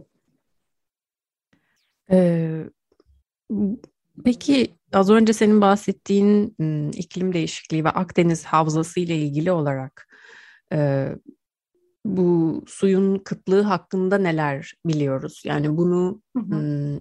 [2.12, 2.63] Ee,
[4.26, 6.56] peki az önce senin bahsettiğin
[6.93, 10.08] iklim değişikliği ve Akdeniz havzası ile ilgili olarak
[10.73, 11.10] e,
[12.06, 15.41] bu suyun kıtlığı hakkında neler biliyoruz?
[15.45, 16.99] Yani bunu hı hı.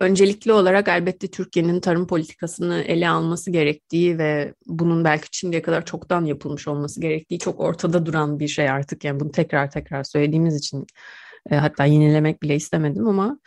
[0.00, 6.24] öncelikli olarak elbette Türkiye'nin tarım politikasını ele alması gerektiği ve bunun belki şimdiye kadar çoktan
[6.24, 9.04] yapılmış olması gerektiği çok ortada duran bir şey artık.
[9.04, 10.86] Yani bunu tekrar tekrar söylediğimiz için
[11.50, 13.38] e, hatta yenilemek bile istemedim ama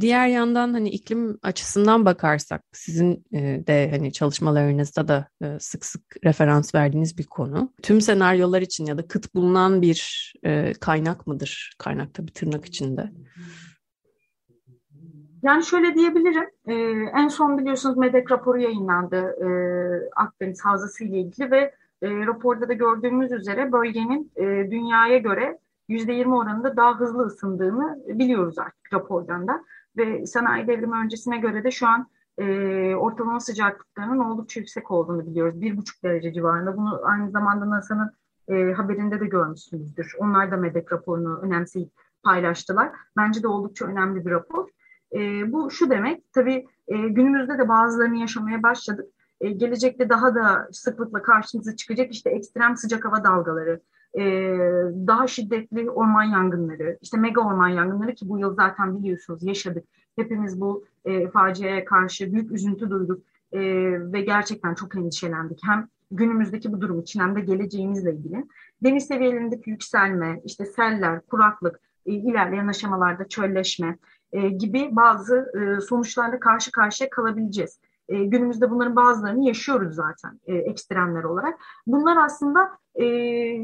[0.00, 3.24] diğer yandan hani iklim açısından bakarsak sizin
[3.66, 7.72] de hani çalışmalarınızda da sık sık referans verdiğiniz bir konu.
[7.82, 10.32] Tüm senaryolar için ya da kıt bulunan bir
[10.80, 11.74] kaynak mıdır?
[11.78, 13.12] Kaynak tabii tırnak içinde.
[15.42, 16.48] Yani şöyle diyebilirim,
[17.16, 19.36] en son biliyorsunuz MEDEK raporu yayınlandı
[20.16, 24.32] Akdeniz Havzası ile ilgili ve raporda da gördüğümüz üzere bölgenin
[24.70, 25.58] dünyaya göre
[25.92, 29.64] %20 oranında daha hızlı ısındığını biliyoruz artık rapordan da.
[29.96, 32.44] Ve sanayi devrimi öncesine göre de şu an e,
[32.94, 35.60] ortalama sıcaklıklarının oldukça yüksek olduğunu biliyoruz.
[35.60, 36.76] Bir buçuk derece civarında.
[36.76, 38.10] Bunu aynı zamanda NASA'nın
[38.48, 40.12] e, haberinde de görmüşsünüzdür.
[40.18, 41.90] Onlar da MEDEK raporunu önemseyip
[42.22, 42.92] paylaştılar.
[43.16, 44.68] Bence de oldukça önemli bir rapor.
[45.12, 49.06] E, bu şu demek, tabii e, günümüzde de bazılarını yaşamaya başladık.
[49.40, 53.80] E, gelecekte daha da sıklıkla karşımıza çıkacak işte ekstrem sıcak hava dalgaları,
[54.18, 54.22] e,
[55.06, 59.84] daha şiddetli orman yangınları, işte mega orman yangınları ki bu yıl zaten biliyorsunuz yaşadık.
[60.16, 63.22] Hepimiz bu e, faciaya karşı büyük üzüntü duyduk
[63.52, 63.60] e,
[64.12, 65.60] ve gerçekten çok endişelendik.
[65.64, 68.46] Hem günümüzdeki bu durum için hem de geleceğimizle ilgili.
[68.82, 73.98] Deniz seviyelerindeki yükselme, işte seller, kuraklık, e, ilerleyen aşamalarda çölleşme
[74.32, 77.78] e, gibi bazı e, sonuçlarla karşı karşıya kalabileceğiz.
[78.08, 81.60] E, günümüzde bunların bazılarını yaşıyoruz zaten e, ekstremler olarak.
[81.86, 83.04] Bunlar aslında e,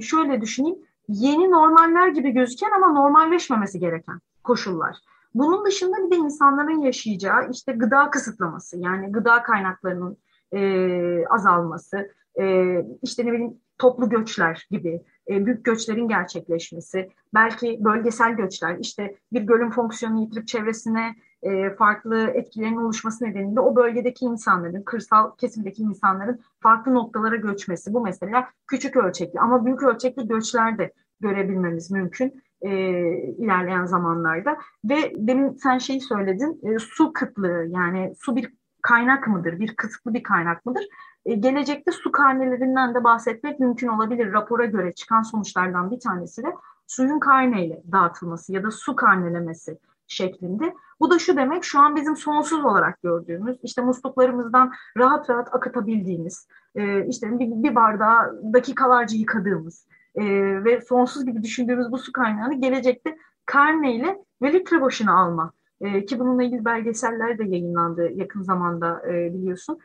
[0.01, 4.97] şöyle düşüneyim, yeni normaller gibi gözüken ama normalleşmemesi gereken koşullar.
[5.35, 10.17] Bunun dışında bir de insanların yaşayacağı işte gıda kısıtlaması yani gıda kaynaklarının
[10.53, 18.33] e, azalması, e, işte ne bileyim toplu göçler gibi e, büyük göçlerin gerçekleşmesi, belki bölgesel
[18.33, 24.83] göçler, işte bir gölün fonksiyonu yitirip çevresine e, farklı etkilerin oluşması nedeniyle o bölgedeki insanların,
[24.83, 27.95] kırsal kesimdeki insanların farklı noktalara göçmesi.
[27.95, 32.71] Bu mesela küçük ölçekli ama büyük ölçekli göçler de görebilmemiz mümkün e,
[33.19, 34.59] ilerleyen zamanlarda.
[34.85, 40.15] Ve demin sen şeyi söyledin, e, su kıtlığı yani su bir kaynak mıdır, bir kısıtlı
[40.15, 40.85] bir kaynak mıdır?
[41.27, 44.33] E, gelecekte su karnelerinden de bahsetmek mümkün olabilir.
[44.33, 46.49] Rapora göre çıkan sonuçlardan bir tanesi de
[46.87, 50.75] suyun karneyle dağıtılması ya da su karnelemesi şeklinde.
[51.01, 56.49] Bu da şu demek şu an bizim sonsuz olarak gördüğümüz işte musluklarımızdan rahat rahat akıtabildiğimiz
[56.75, 60.25] e, işte bir, bir bardağı dakikalarca yıkadığımız e,
[60.65, 66.19] ve sonsuz gibi düşündüğümüz bu su kaynağını gelecekte karneyle ve litre başına alma e, ki
[66.19, 69.79] bununla ilgili belgeseller de yayınlandı yakın zamanda biliyorsun.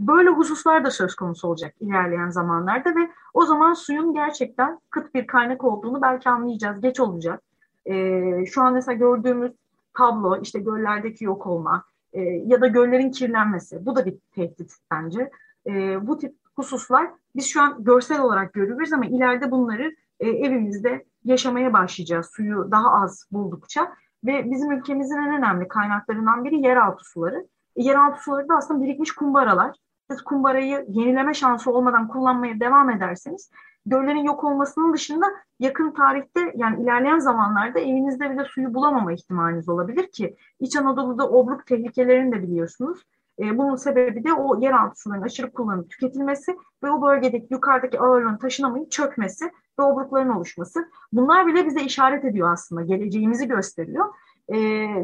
[0.00, 5.26] Böyle hususlar da söz konusu olacak ilerleyen zamanlarda ve o zaman suyun gerçekten kıt bir
[5.26, 6.80] kaynak olduğunu belki anlayacağız.
[6.80, 7.42] Geç olacak.
[7.86, 9.52] E, şu an mesela gördüğümüz
[9.94, 15.30] tablo işte göllerdeki yok olma e, ya da göllerin kirlenmesi bu da bir tehdit bence.
[15.66, 21.04] E, bu tip hususlar biz şu an görsel olarak görüyoruz ama ileride bunları e, evimizde
[21.24, 23.92] yaşamaya başlayacağız suyu daha az buldukça
[24.24, 27.46] ve bizim ülkemizin en önemli kaynaklarından biri yeraltı suları.
[27.76, 29.76] E, yeraltı suları da aslında birikmiş kumbaralar.
[30.10, 33.50] Siz kumbarayı yenileme şansı olmadan kullanmaya devam ederseniz
[33.86, 35.26] göllerin yok olmasının dışında
[35.58, 41.66] yakın tarihte yani ilerleyen zamanlarda evinizde bile suyu bulamama ihtimaliniz olabilir ki İç Anadolu'da obruk
[41.66, 43.02] tehlikelerini de biliyorsunuz.
[43.40, 48.36] E, bunun sebebi de o yeraltı sularının aşırı kullanılıp tüketilmesi ve o bölgedeki yukarıdaki ağırlığın
[48.36, 49.44] taşınamayıp çökmesi
[49.78, 50.88] ve obrukların oluşması.
[51.12, 54.14] Bunlar bile bize işaret ediyor aslında, geleceğimizi gösteriyor.
[54.48, 54.58] E,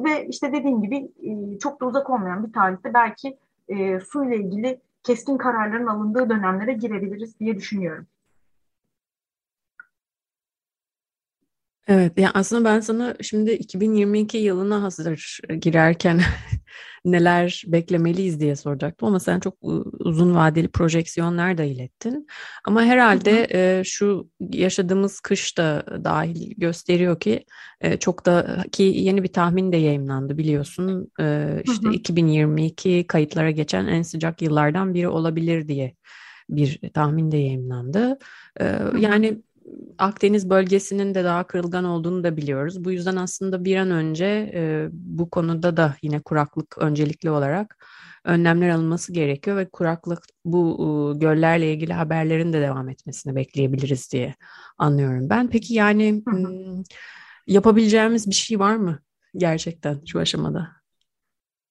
[0.05, 4.37] ve işte dediğim gibi e, çok da uzak olmayan bir tarihte belki e, su ile
[4.37, 8.07] ilgili keskin kararların alındığı dönemlere girebiliriz diye düşünüyorum.
[11.89, 16.21] Evet, yani aslında ben sana şimdi 2022 yılına hazır girerken
[17.05, 19.55] neler beklemeliyiz diye soracaktım ama sen çok
[20.01, 22.27] uzun vadeli projeksiyonlar da ilettin.
[22.65, 27.45] Ama herhalde e, şu yaşadığımız kış da dahil gösteriyor ki
[27.81, 31.13] e, çok da ki yeni bir tahmin de yayınlandı biliyorsun.
[31.21, 35.95] E, işte 2022 kayıtlara geçen en sıcak yıllardan biri olabilir diye
[36.49, 38.19] bir tahmin de yayınlandı.
[38.61, 38.65] E,
[38.99, 39.43] yani
[39.99, 42.85] Akdeniz bölgesinin de daha kırılgan olduğunu da biliyoruz.
[42.85, 47.87] Bu yüzden aslında bir an önce e, bu konuda da yine kuraklık öncelikli olarak
[48.25, 50.77] önlemler alınması gerekiyor ve kuraklık bu
[51.15, 54.35] e, göllerle ilgili haberlerin de devam etmesini bekleyebiliriz diye
[54.79, 55.51] anlıyorum ben.
[55.51, 56.23] Peki yani
[57.47, 58.99] yapabileceğimiz bir şey var mı
[59.37, 60.69] gerçekten şu aşamada?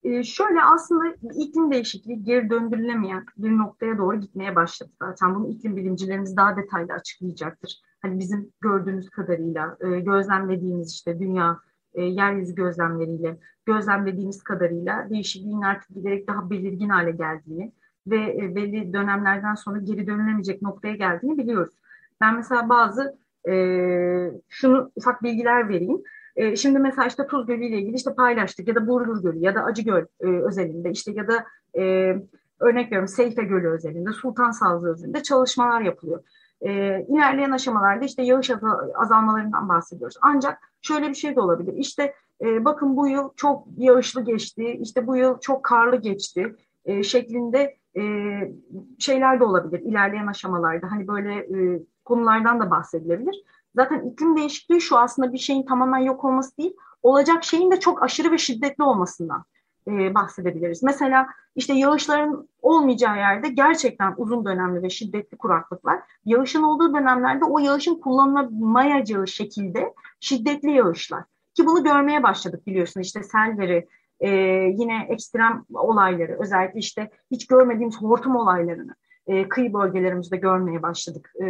[0.05, 5.35] Ee, şöyle aslında iklim değişikliği geri döndürülemeyen bir noktaya doğru gitmeye başladı zaten.
[5.35, 7.81] Bunu iklim bilimcilerimiz daha detaylı açıklayacaktır.
[8.01, 11.59] Hani bizim gördüğümüz kadarıyla, e, gözlemlediğimiz işte dünya
[11.93, 17.71] e, yeryüzü gözlemleriyle, gözlemlediğimiz kadarıyla değişikliğin artık giderek daha belirgin hale geldiğini
[18.07, 21.73] ve e, belli dönemlerden sonra geri dönülemeyecek noktaya geldiğini biliyoruz.
[22.21, 23.17] Ben mesela bazı
[23.49, 23.53] e,
[24.49, 26.03] şunu ufak bilgiler vereyim.
[26.35, 29.55] E, şimdi mesela işte Tuz Gölü ile ilgili işte paylaştık ya da Burdur Gölü ya
[29.55, 31.45] da Acıgöl e, özelinde işte ya da
[31.77, 31.81] e,
[32.59, 36.23] örnek veriyorum Seyfe Gölü özelinde, Sultan Sazlı özelinde çalışmalar yapılıyor.
[36.61, 38.51] E, ilerleyen aşamalarda işte yağış
[38.95, 40.17] azalmalarından bahsediyoruz.
[40.21, 41.73] Ancak şöyle bir şey de olabilir.
[41.73, 47.03] İşte e, bakın bu yıl çok yağışlı geçti, işte bu yıl çok karlı geçti e,
[47.03, 48.01] şeklinde e,
[48.99, 50.91] şeyler de olabilir ilerleyen aşamalarda.
[50.91, 53.43] Hani böyle e, konulardan da bahsedilebilir.
[53.75, 58.03] Zaten iklim değişikliği şu aslında bir şeyin tamamen yok olması değil, olacak şeyin de çok
[58.03, 59.45] aşırı ve şiddetli olmasından
[59.87, 60.83] e, bahsedebiliriz.
[60.83, 67.59] Mesela işte yağışların olmayacağı yerde gerçekten uzun dönemli ve şiddetli kuraklıklar, yağışın olduğu dönemlerde o
[67.59, 71.23] yağışın kullanılamayacağı şekilde şiddetli yağışlar.
[71.53, 73.87] Ki bunu görmeye başladık biliyorsun işte selleri,
[74.19, 74.29] e,
[74.77, 78.95] yine ekstrem olayları, özellikle işte hiç görmediğimiz hortum olaylarını
[79.27, 81.31] e, kıyı bölgelerimizde görmeye başladık.
[81.41, 81.45] E,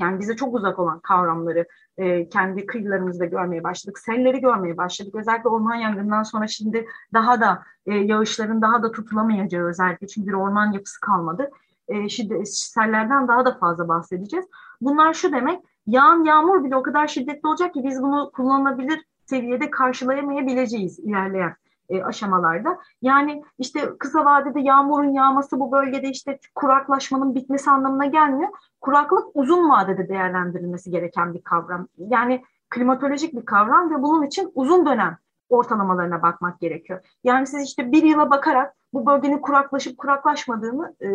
[0.00, 1.66] yani bize çok uzak olan kavramları
[1.98, 3.98] e, kendi kıyılarımızda görmeye başladık.
[3.98, 5.14] Selleri görmeye başladık.
[5.14, 10.32] Özellikle orman yangından sonra şimdi daha da e, yağışların daha da tutulamayacağı özellikle çünkü bir
[10.32, 11.50] orman yapısı kalmadı.
[11.88, 14.46] E, şiddet, sellerden daha da fazla bahsedeceğiz.
[14.80, 19.70] Bunlar şu demek, yağan yağmur bile o kadar şiddetli olacak ki biz bunu kullanılabilir seviyede
[19.70, 21.56] karşılayamayabileceğiz ilerleyen
[21.88, 22.78] e, aşamalarda.
[23.02, 28.50] Yani işte kısa vadede yağmurun yağması bu bölgede işte kuraklaşmanın bitmesi anlamına gelmiyor.
[28.80, 31.88] Kuraklık uzun vadede değerlendirilmesi gereken bir kavram.
[31.98, 35.18] Yani klimatolojik bir kavram ve bunun için uzun dönem
[35.48, 37.00] ortalamalarına bakmak gerekiyor.
[37.24, 41.08] Yani siz işte bir yıla bakarak bu bölgenin kuraklaşıp kuraklaşmadığını e,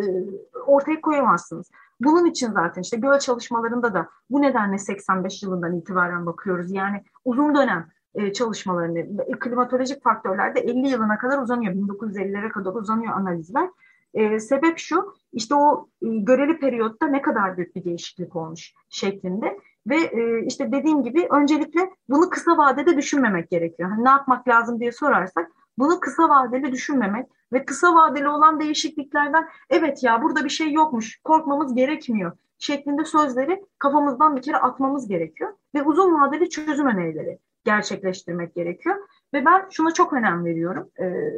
[0.66, 1.70] ortaya koyamazsınız.
[2.00, 6.72] Bunun için zaten işte göl çalışmalarında da bu nedenle 85 yılından itibaren bakıyoruz.
[6.72, 11.74] Yani uzun dönem e, çalışmalarını, klimatolojik faktörler de 50 yılına kadar uzanıyor.
[11.74, 13.68] 1950'lere kadar uzanıyor analizler.
[14.14, 19.58] E, sebep şu, işte o e, göreli periyotta ne kadar büyük bir değişiklik olmuş şeklinde.
[19.86, 23.90] Ve e, işte dediğim gibi öncelikle bunu kısa vadede düşünmemek gerekiyor.
[23.90, 29.48] Hani ne yapmak lazım diye sorarsak bunu kısa vadeli düşünmemek ve kısa vadeli olan değişikliklerden
[29.70, 35.52] evet ya burada bir şey yokmuş, korkmamız gerekmiyor şeklinde sözleri kafamızdan bir kere atmamız gerekiyor.
[35.74, 38.96] Ve uzun vadeli çözüm önerileri gerçekleştirmek gerekiyor.
[39.34, 40.90] Ve ben şuna çok önem veriyorum.
[41.00, 41.32] Ee,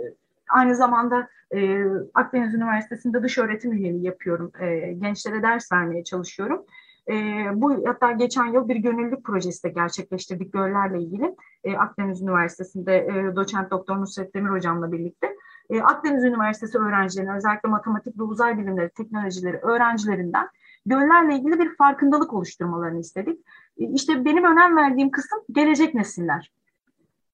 [0.50, 4.52] aynı zamanda e, Akdeniz Üniversitesi'nde dış öğretim üyeliği yapıyorum.
[4.60, 6.64] E, gençlere ders vermeye çalışıyorum.
[7.10, 7.14] E,
[7.54, 11.36] bu hatta geçen yıl bir gönüllülük projesi de gerçekleştirdik göllerle ilgili.
[11.64, 15.36] E, Akdeniz Üniversitesi'nde e, doçent doktor Nusret Demir hocamla birlikte.
[15.70, 20.48] E, Akdeniz Üniversitesi öğrencilerine özellikle matematik ve uzay bilimleri, teknolojileri öğrencilerinden
[20.86, 23.40] göllerle ilgili bir farkındalık oluşturmalarını istedik.
[23.78, 26.50] E, işte benim önem verdiğim kısım gelecek nesiller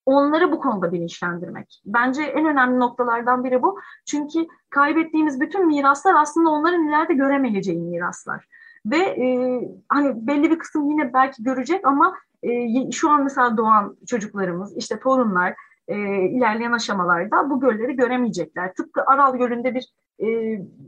[0.09, 1.83] onları bu konuda bilinçlendirmek.
[1.87, 3.81] Bence en önemli noktalardan biri bu.
[4.07, 8.49] Çünkü kaybettiğimiz bütün miraslar aslında onların ileride göremeyeceği miraslar.
[8.87, 12.51] Ve e, hani belli bir kısım yine belki görecek ama e,
[12.91, 15.55] şu an mesela doğan çocuklarımız, işte torunlar
[15.89, 18.75] e, ilerleyen aşamalarda bu gölleri göremeyecekler.
[18.75, 20.27] Tıpkı Aral Gölü'nde bir e,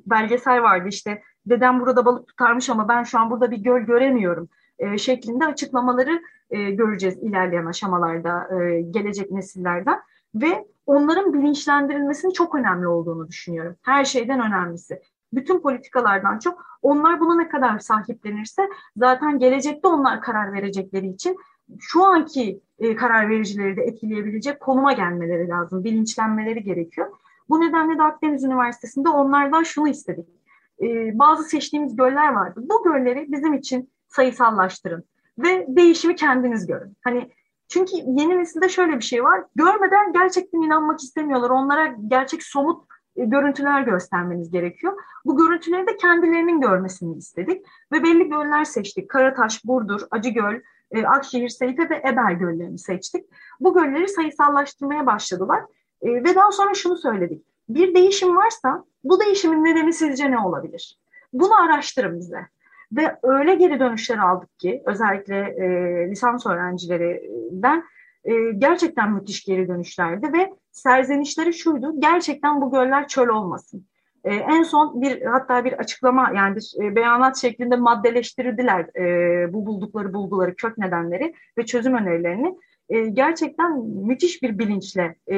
[0.06, 4.48] belgesel vardı işte dedem burada balık tutarmış ama ben şu an burada bir göl göremiyorum
[4.78, 10.00] e, şeklinde açıklamaları e, göreceğiz ilerleyen aşamalarda e, gelecek nesillerden
[10.34, 13.76] ve onların bilinçlendirilmesinin çok önemli olduğunu düşünüyorum.
[13.82, 15.02] Her şeyden önemlisi.
[15.32, 21.36] Bütün politikalardan çok onlar buna ne kadar sahiplenirse zaten gelecekte onlar karar verecekleri için
[21.78, 27.08] şu anki e, karar vericileri de etkileyebilecek konuma gelmeleri lazım, bilinçlenmeleri gerekiyor.
[27.48, 30.39] Bu nedenle de Akdeniz Üniversitesi'nde onlardan şunu istedik.
[30.82, 32.60] E, bazı seçtiğimiz göller vardı.
[32.70, 35.04] Bu gölleri bizim için sayısallaştırın
[35.38, 36.96] ve değişimi kendiniz görün.
[37.04, 37.30] Hani
[37.68, 39.44] çünkü yeni nesilde şöyle bir şey var.
[39.54, 41.50] Görmeden gerçekten inanmak istemiyorlar.
[41.50, 42.84] Onlara gerçek somut
[43.16, 44.92] e, görüntüler göstermeniz gerekiyor.
[45.24, 49.10] Bu görüntüleri de kendilerinin görmesini istedik ve belli göller seçtik.
[49.10, 53.26] Karataş, Burdur, Acıgöl, e, Akşehir, Seyfe ve Eber göllerini seçtik.
[53.60, 55.62] Bu gölleri sayısallaştırmaya başladılar
[56.02, 57.44] e, ve daha sonra şunu söyledik.
[57.74, 60.98] Bir değişim varsa bu değişimin nedeni sizce ne olabilir?
[61.32, 62.46] Bunu araştırın bize.
[62.92, 65.66] Ve öyle geri dönüşler aldık ki özellikle e,
[66.10, 67.84] lisans öğrencilerinden
[68.24, 73.86] e, gerçekten müthiş geri dönüşlerdi ve serzenişleri şuydu gerçekten bu göller çöl olmasın.
[74.24, 79.66] E, en son bir hatta bir açıklama yani bir e, beyanat şeklinde maddeleştirdiler e, bu
[79.66, 82.56] buldukları bulguları, kök nedenleri ve çözüm önerilerini.
[82.90, 85.36] E, gerçekten müthiş bir bilinçle e,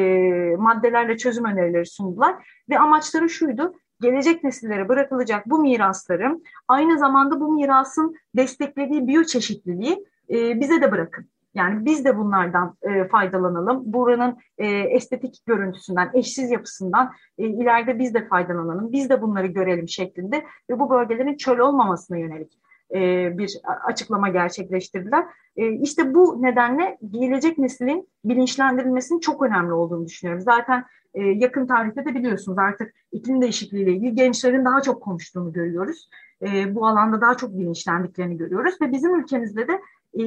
[0.58, 7.52] maddelerle çözüm önerileri sundular ve amaçları şuydu gelecek nesillere bırakılacak bu mirasları aynı zamanda bu
[7.52, 11.26] mirasın desteklediği biyoçeşitliliği e, bize de bırakın.
[11.54, 13.92] Yani biz de bunlardan e, faydalanalım.
[13.92, 18.92] Buranın e, estetik görüntüsünden, eşsiz yapısından e, ileride biz de faydalanalım.
[18.92, 22.58] Biz de bunları görelim şeklinde ve bu bölgelerin çöl olmamasına yönelik
[22.94, 25.24] e, bir açıklama gerçekleştirdiler.
[25.56, 30.42] E, işte bu nedenle gelecek neslin bilinçlendirilmesinin çok önemli olduğunu düşünüyorum.
[30.42, 35.52] Zaten e, yakın tarihte de biliyorsunuz artık iklim değişikliği ile ilgili gençlerin daha çok konuştuğunu
[35.52, 36.08] görüyoruz.
[36.42, 39.80] E, bu alanda daha çok bilinçlendiklerini görüyoruz ve bizim ülkemizde de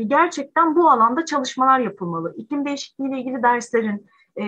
[0.08, 2.34] gerçekten bu alanda çalışmalar yapılmalı.
[2.38, 4.06] İklim değişikliği ile ilgili derslerin
[4.38, 4.43] e,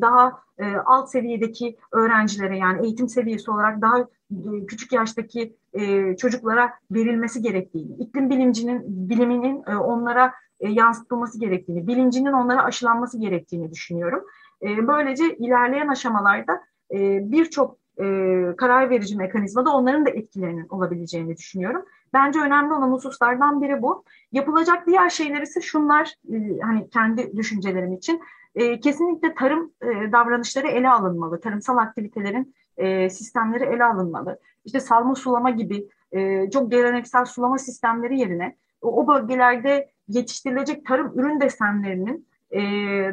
[0.00, 4.06] daha e, alt seviyedeki öğrencilere yani eğitim seviyesi olarak daha e,
[4.66, 12.32] küçük yaştaki e, çocuklara verilmesi gerektiğini, iklim bilimcinin biliminin e, onlara e, yansıtılması gerektiğini, bilincinin
[12.32, 14.24] onlara aşılanması gerektiğini düşünüyorum.
[14.62, 16.60] E, böylece ilerleyen aşamalarda
[16.92, 18.04] e, birçok e,
[18.56, 21.84] karar verici mekanizmada onların da etkilerinin olabileceğini düşünüyorum.
[22.12, 24.04] Bence önemli olan hususlardan biri bu.
[24.32, 28.20] Yapılacak diğer şeyler ise şunlar, e, hani kendi düşüncelerim için.
[28.54, 31.40] E, kesinlikle tarım e, davranışları ele alınmalı.
[31.40, 34.38] Tarımsal aktivitelerin e, sistemleri ele alınmalı.
[34.64, 41.12] İşte salma sulama gibi e, çok geleneksel sulama sistemleri yerine o, o bölgelerde yetiştirilecek tarım
[41.18, 42.60] ürün desenlerinin e,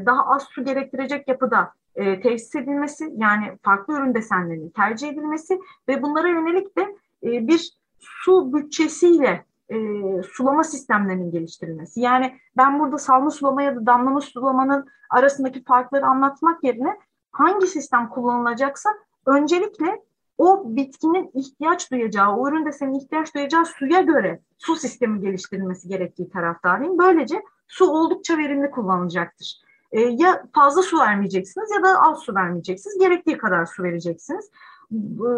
[0.05, 6.01] daha az su gerektirecek yapıda e, tesis edilmesi yani farklı ürün desenlerinin tercih edilmesi ve
[6.01, 6.81] bunlara yönelik de
[7.23, 9.77] e, bir su bütçesiyle e,
[10.23, 12.01] sulama sistemlerinin geliştirilmesi.
[12.01, 16.97] Yani ben burada salma sulama ya da damlama sulamanın arasındaki farkları anlatmak yerine
[17.31, 18.89] hangi sistem kullanılacaksa
[19.25, 20.03] öncelikle
[20.37, 26.29] o bitkinin ihtiyaç duyacağı, o ürün desenin ihtiyaç duyacağı suya göre su sistemi geliştirilmesi gerektiği
[26.29, 26.97] taraftarıyım.
[26.97, 29.61] Böylece su oldukça verimli kullanılacaktır.
[29.91, 32.99] E, ya fazla su vermeyeceksiniz ya da az su vermeyeceksiniz.
[32.99, 34.51] Gerektiği kadar su vereceksiniz.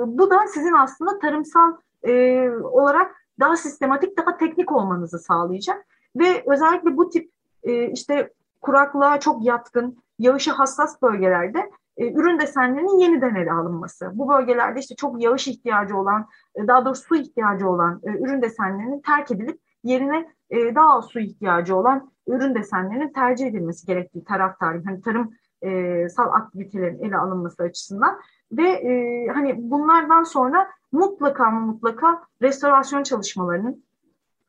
[0.05, 1.73] Bu da sizin aslında tarımsal
[2.03, 5.85] e, olarak daha sistematik, daha teknik olmanızı sağlayacak.
[6.15, 7.31] Ve özellikle bu tip
[7.63, 14.11] e, işte kuraklığa çok yatkın, yağışa hassas bölgelerde e, ürün desenlerinin yeniden ele alınması.
[14.13, 18.41] Bu bölgelerde işte çok yağış ihtiyacı olan, e, daha doğrusu su ihtiyacı olan e, ürün
[18.41, 24.23] desenlerinin terk edilip yerine e, daha az su ihtiyacı olan ürün desenlerinin tercih edilmesi gerektiği
[24.23, 24.85] taraftarıyım.
[24.85, 28.19] Hani tarım e, sal aktivitelerin ele alınması açısından
[28.51, 33.83] ve e, hani bunlardan sonra mutlaka mutlaka restorasyon çalışmalarının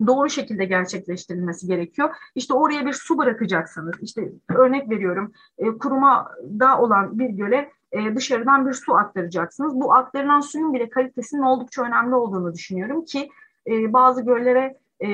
[0.06, 2.14] doğru şekilde gerçekleştirilmesi gerekiyor.
[2.34, 8.66] İşte oraya bir su bırakacaksanız, işte örnek veriyorum e, kurumada olan bir göle e, dışarıdan
[8.66, 9.74] bir su aktaracaksınız.
[9.74, 13.28] Bu aktarılan suyun bile kalitesinin oldukça önemli olduğunu düşünüyorum ki
[13.66, 15.08] e, bazı göllere e,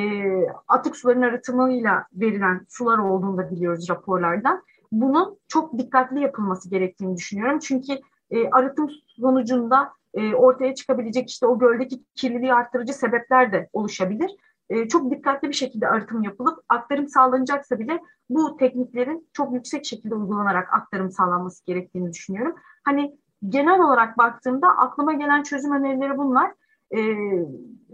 [0.68, 4.62] atık suların arıtımıyla verilen sular olduğunu da biliyoruz raporlardan.
[4.92, 7.58] Bunun çok dikkatli yapılması gerektiğini düşünüyorum.
[7.58, 7.92] Çünkü
[8.30, 14.30] e, arıtım sonucunda e, ortaya çıkabilecek işte o göldeki kirliliği arttırıcı sebepler de oluşabilir.
[14.70, 18.00] E, çok dikkatli bir şekilde arıtım yapılıp aktarım sağlanacaksa bile
[18.30, 22.54] bu tekniklerin çok yüksek şekilde uygulanarak aktarım sağlanması gerektiğini düşünüyorum.
[22.84, 26.52] Hani genel olarak baktığımda aklıma gelen çözüm önerileri bunlar.
[26.96, 26.98] E,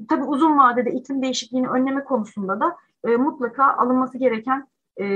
[0.08, 5.06] tabii uzun vadede iklim değişikliğini önleme konusunda da e, mutlaka alınması gereken e,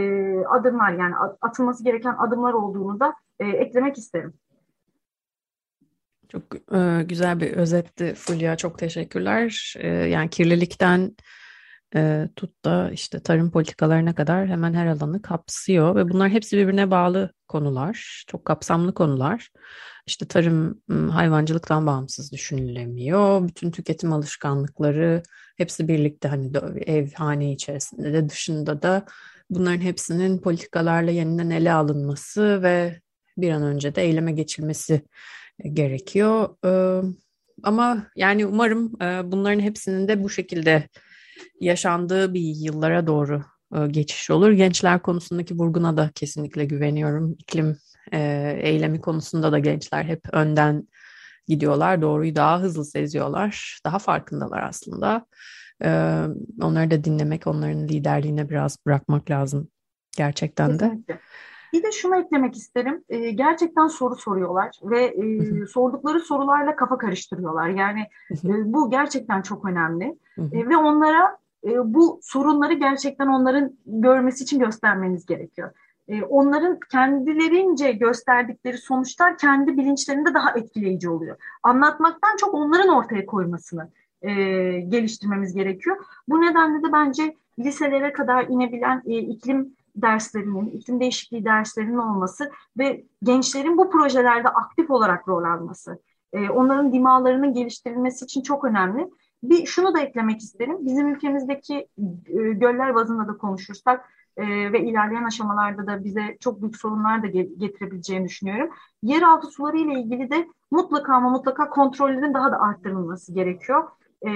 [0.44, 4.34] adımlar yani atılması gereken adımlar olduğunu da e, eklemek isterim.
[6.28, 6.42] Çok
[6.74, 8.56] e, güzel bir özetti Fulya.
[8.56, 9.74] Çok teşekkürler.
[9.78, 11.16] E, yani kirlilikten
[11.94, 16.90] e, tut da işte tarım politikalarına kadar hemen her alanı kapsıyor ve bunlar hepsi birbirine
[16.90, 18.24] bağlı konular.
[18.26, 19.48] Çok kapsamlı konular.
[20.06, 23.48] İşte tarım hayvancılıktan bağımsız düşünülemiyor.
[23.48, 25.22] Bütün tüketim alışkanlıkları
[25.56, 26.52] hepsi birlikte hani
[26.86, 29.04] ev hane içerisinde de dışında da
[29.50, 33.00] bunların hepsinin politikalarla yeniden ele alınması ve
[33.36, 35.02] bir an önce de eyleme geçilmesi
[35.64, 36.48] gerekiyor.
[37.62, 38.92] Ama yani umarım
[39.32, 40.88] bunların hepsinin de bu şekilde
[41.60, 43.42] yaşandığı bir yıllara doğru
[43.88, 44.50] geçiş olur.
[44.50, 47.32] Gençler konusundaki vurguna da kesinlikle güveniyorum.
[47.38, 47.76] İklim
[48.12, 50.88] eylemi konusunda da gençler hep önden
[51.46, 52.02] gidiyorlar.
[52.02, 53.80] Doğruyu daha hızlı seziyorlar.
[53.84, 55.26] Daha farkındalar aslında.
[56.62, 59.68] Onları da dinlemek, onların liderliğine biraz bırakmak lazım
[60.16, 60.84] gerçekten de.
[60.88, 61.20] Kesinlikle.
[61.72, 63.04] Bir de şunu eklemek isterim.
[63.08, 67.68] E, gerçekten soru soruyorlar ve e, sordukları sorularla kafa karıştırıyorlar.
[67.68, 68.00] Yani
[68.30, 70.16] e, bu gerçekten çok önemli.
[70.52, 75.70] e, ve onlara e, bu sorunları gerçekten onların görmesi için göstermeniz gerekiyor.
[76.08, 81.36] E, onların kendilerince gösterdikleri sonuçlar kendi bilinçlerinde daha etkileyici oluyor.
[81.62, 83.88] Anlatmaktan çok onların ortaya koymasını
[84.22, 84.32] e,
[84.80, 85.96] geliştirmemiz gerekiyor.
[86.28, 93.04] Bu nedenle de bence liselere kadar inebilen e, iklim derslerinin, iklim değişikliği derslerinin olması ve
[93.22, 95.98] gençlerin bu projelerde aktif olarak rol alması,
[96.32, 99.10] e, onların dimalarının geliştirilmesi için çok önemli.
[99.42, 100.76] Bir şunu da eklemek isterim.
[100.80, 101.88] Bizim ülkemizdeki
[102.26, 107.26] e, göller bazında da konuşursak e, ve ilerleyen aşamalarda da bize çok büyük sorunlar da
[107.26, 108.70] getirebileceğini düşünüyorum.
[109.02, 113.88] Yeraltı suları ile ilgili de mutlaka ama mutlaka kontrollerin daha da arttırılması gerekiyor.
[114.26, 114.30] E,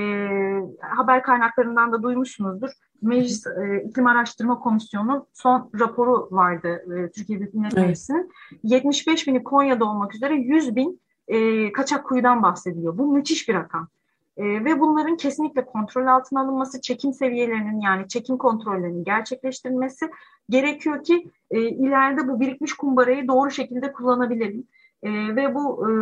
[0.81, 2.71] haber kaynaklarından da duymuşsunuzdur.
[3.03, 7.83] Meclis e, İklim Araştırma Komisyonu'nun son raporu vardı e, Türkiye Büyük Millet evet.
[7.83, 8.31] Meclisi'nin.
[8.63, 12.99] 75 bini Konya'da olmak üzere 100 bin e, kaçak kuyudan bahsediliyor.
[12.99, 13.89] Bu müthiş bir rakam.
[14.37, 20.11] E, ve bunların kesinlikle kontrol altına alınması, çekim seviyelerinin yani çekim kontrollerinin gerçekleştirilmesi
[20.49, 24.67] gerekiyor ki e, ileride bu birikmiş kumbarayı doğru şekilde kullanabilelim.
[25.03, 25.93] E, ve bu e,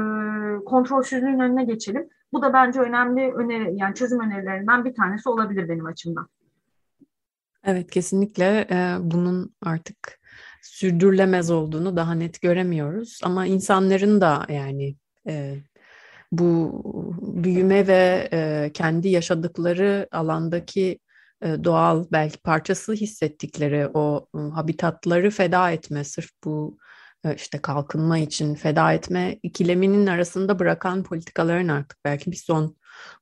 [0.65, 2.09] kontrolsüzlüğün önüne geçelim.
[2.33, 6.29] Bu da bence önemli öneri, yani çözüm önerilerinden bir tanesi olabilir benim açımdan.
[7.65, 10.21] Evet kesinlikle e, bunun artık
[10.63, 13.21] sürdürülemez olduğunu daha net göremiyoruz.
[13.25, 15.57] Ama insanların da yani e,
[16.33, 16.83] bu
[17.45, 20.99] büyüme ve e, kendi yaşadıkları alandaki
[21.43, 26.79] e, doğal belki parçası hissettikleri o e, habitatları feda etme sırf bu
[27.37, 32.77] işte kalkınma için feda etme ikileminin arasında bırakan politikaların artık belki bir son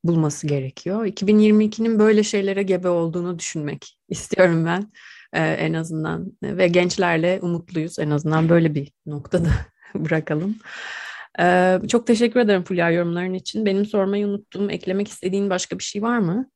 [0.05, 1.07] bulması gerekiyor.
[1.07, 4.93] 2022'nin böyle şeylere gebe olduğunu düşünmek istiyorum ben
[5.33, 9.49] ee, en azından ve gençlerle umutluyuz en azından böyle bir noktada
[9.95, 10.57] bırakalım.
[11.41, 13.67] Ee, çok teşekkür ederim Fulya yorumların için.
[13.67, 16.51] Benim sormayı unuttuğum, eklemek istediğin başka bir şey var mı?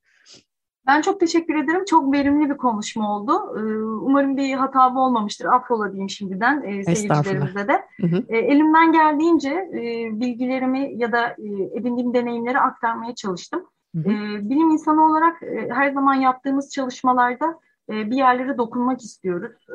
[0.86, 1.84] Ben çok teşekkür ederim.
[1.84, 3.32] Çok verimli bir konuşma oldu.
[3.32, 5.44] Ee, umarım bir hata olmamıştır.
[5.44, 7.84] Affola diyeyim şimdiden e, seyircilerimize de.
[8.00, 8.24] Hı hı.
[8.28, 9.80] E, elimden geldiğince e,
[10.20, 11.36] bilgilerimi ya da
[11.74, 13.66] edindiğim deneyimleri aktarmaya çalıştım.
[13.94, 14.08] Hı hı.
[14.50, 17.58] Bilim insanı olarak her zaman yaptığımız çalışmalarda
[17.88, 19.66] bir yerlere dokunmak istiyoruz.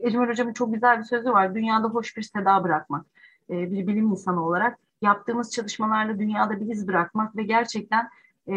[0.00, 1.54] Ecmel Hocam'ın çok güzel bir sözü var.
[1.54, 3.06] Dünyada hoş bir seda bırakmak.
[3.50, 8.08] Bir bilim insanı olarak yaptığımız çalışmalarla dünyada bir iz bırakmak ve gerçekten
[8.48, 8.56] e,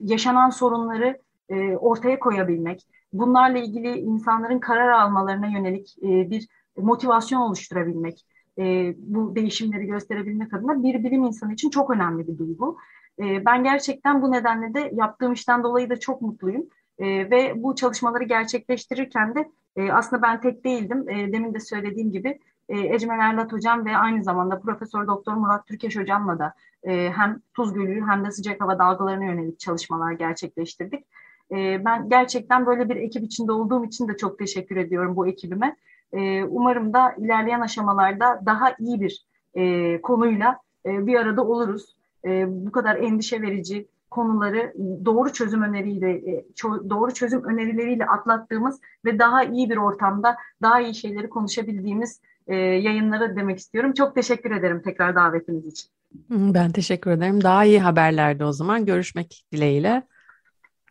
[0.00, 1.18] yaşanan sorunları
[1.48, 8.26] e, ortaya koyabilmek, bunlarla ilgili insanların karar almalarına yönelik e, bir motivasyon oluşturabilmek,
[8.58, 12.76] e, bu değişimleri gösterebilmek adına bir bilim insanı için çok önemli bir duygu.
[13.18, 16.66] E, ben gerçekten bu nedenle de yaptığım işten dolayı da çok mutluyum.
[16.98, 21.08] E, ve bu çalışmaları gerçekleştirirken de e, aslında ben tek değildim.
[21.08, 22.38] E, demin de söylediğim gibi
[22.68, 27.40] e, Ecmel Erlat Hocam ve aynı zamanda Profesör Doktor Murat Türkeş Hocam'la da e, hem
[27.54, 31.06] tuz gölü hem de sıcak hava dalgalarına yönelik çalışmalar gerçekleştirdik.
[31.50, 35.76] E, ben gerçekten böyle bir ekip içinde olduğum için de çok teşekkür ediyorum bu ekibime.
[36.12, 41.96] E, umarım da ilerleyen aşamalarda daha iyi bir e, konuyla e, bir arada oluruz.
[42.24, 49.18] E, bu kadar endişe verici konuları doğru çözüm öneriyle, e, doğru çözüm önerileriyle atlattığımız ve
[49.18, 53.92] daha iyi bir ortamda daha iyi şeyleri konuşabildiğimiz e, yayınlara demek istiyorum.
[53.92, 55.90] Çok teşekkür ederim tekrar davetiniz için.
[56.30, 57.42] Ben teşekkür ederim.
[57.42, 60.02] Daha iyi haberlerde o zaman görüşmek dileğiyle.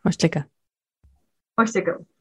[0.04, 0.46] Hoşçakalın.
[1.60, 2.15] Hoşçakalın.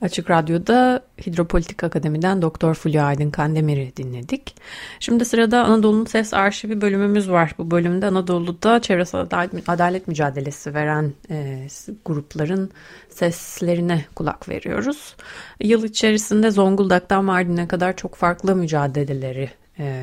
[0.00, 4.54] Açık Radyo'da Hidropolitik Akademi'den Doktor Fulya Aydın Kandemir'i dinledik.
[5.00, 7.54] Şimdi sırada Anadolu'nun Ses Arşivi bölümümüz var.
[7.58, 9.20] Bu bölümde Anadolu'da çevresel
[9.66, 11.66] adalet mücadelesi veren e,
[12.04, 12.70] grupların
[13.08, 15.16] seslerine kulak veriyoruz.
[15.60, 19.50] Yıl içerisinde Zonguldak'tan Mardin'e kadar çok farklı mücadeleleri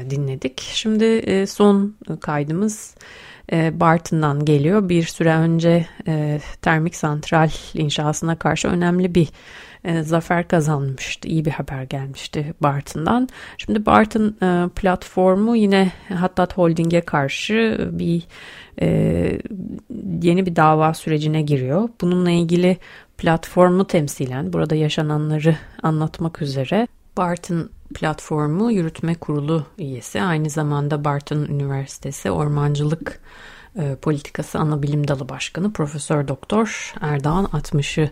[0.10, 0.62] dinledik.
[0.62, 2.96] Şimdi e, son kaydımız
[3.52, 4.90] e, Bartın'dan geliyor.
[4.90, 9.28] Bir süre önce e, termik santral inşasına karşı önemli bir
[9.84, 11.28] e, zafer kazanmıştı.
[11.28, 13.30] İyi bir haber gelmişti Bartın'dan.
[13.58, 18.24] Şimdi Bartın e, platformu yine Hattat Holding'e karşı bir
[18.82, 18.88] e,
[20.22, 21.90] yeni bir dava sürecine giriyor.
[22.02, 22.78] Bununla ilgili
[23.18, 32.32] platformu temsilen burada yaşananları anlatmak üzere Bartın Platformu Yürütme Kurulu üyesi aynı zamanda Bartın Üniversitesi
[32.32, 33.22] Ormancılık
[33.76, 38.10] e, Politikası Anabilim Dalı Başkanı Profesör Doktor Erdoğan 60'ı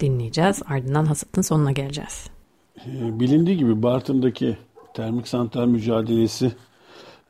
[0.00, 0.62] dinleyeceğiz.
[0.66, 2.30] Ardından hasatın sonuna geleceğiz.
[2.86, 4.56] E, bilindiği gibi Bartın'daki
[4.94, 6.52] termik santral mücadelesi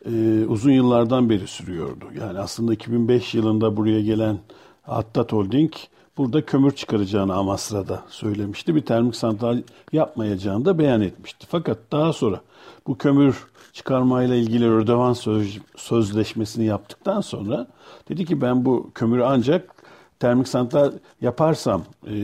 [0.07, 2.05] e, uzun yıllardan beri sürüyordu.
[2.21, 4.39] Yani aslında 2005 yılında buraya gelen
[4.87, 5.73] Attat Holding
[6.17, 8.75] burada kömür çıkaracağını Amasra'da söylemişti.
[8.75, 9.63] Bir termik santral
[9.93, 11.47] yapmayacağını da beyan etmişti.
[11.51, 12.41] Fakat daha sonra
[12.87, 17.67] bu kömür çıkarmayla ilgili Rödevan söz, sözleşmesini yaptıktan sonra
[18.09, 19.75] dedi ki ben bu kömürü ancak
[20.21, 22.15] termik santral yaparsam e,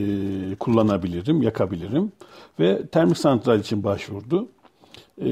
[0.59, 2.11] kullanabilirim, yakabilirim
[2.59, 4.47] ve termik santral için başvurdu.
[5.21, 5.25] E,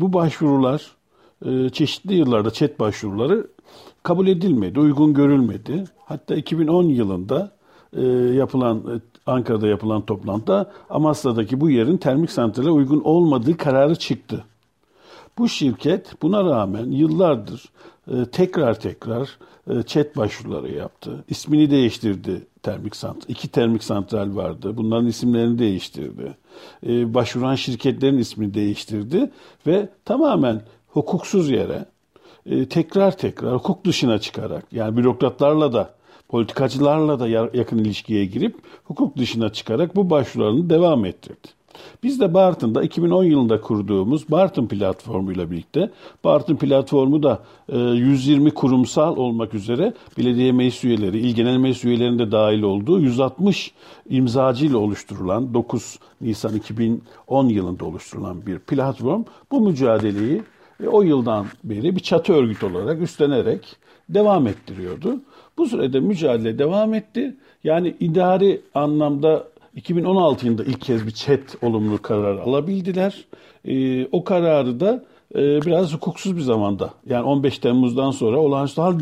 [0.00, 0.96] bu başvurular
[1.44, 3.46] e, çeşitli yıllarda çet başvuruları
[4.02, 5.84] kabul edilmedi, uygun görülmedi.
[6.04, 7.55] Hatta 2010 yılında
[8.34, 8.94] yapılan e,
[9.26, 14.44] Ankara'da yapılan toplantıda Amasya'daki bu yerin termik santrale uygun olmadığı kararı çıktı.
[15.38, 17.64] Bu şirket buna rağmen yıllardır
[18.12, 19.38] e, tekrar tekrar
[19.70, 21.24] e, chat başvuruları yaptı.
[21.28, 23.28] İsmini değiştirdi termik santral.
[23.28, 24.76] İki termik santral vardı.
[24.76, 26.36] Bunların isimlerini değiştirdi.
[26.86, 29.30] E, başvuran şirketlerin ismini değiştirdi
[29.66, 31.84] ve tamamen hukuksuz yere
[32.46, 35.94] e, tekrar tekrar hukuk dışına çıkarak yani bürokratlarla da
[36.28, 41.56] politikacılarla da yakın ilişkiye girip hukuk dışına çıkarak bu başvurularını devam ettirdi.
[42.02, 45.90] Biz de Bartın'da 2010 yılında kurduğumuz Bartın platformu ile birlikte
[46.24, 52.32] Bartın platformu da 120 e, kurumsal olmak üzere belediye meclis üyeleri, il genel meclis üyelerinin
[52.32, 53.72] dahil olduğu 160
[54.08, 60.42] imzacı ile oluşturulan 9 Nisan 2010 yılında oluşturulan bir platform bu mücadeleyi
[60.82, 63.76] e, o yıldan beri bir çatı örgüt olarak üstlenerek
[64.08, 65.20] devam ettiriyordu.
[65.58, 67.36] Bu sürede mücadele devam etti.
[67.64, 69.44] Yani idari anlamda
[69.76, 73.24] 2016 yılında ilk kez bir chat olumlu karar alabildiler.
[73.64, 75.04] E, o kararı da
[75.34, 79.00] e, biraz hukuksuz bir zamanda yani 15 Temmuz'dan sonra olağanüstü hal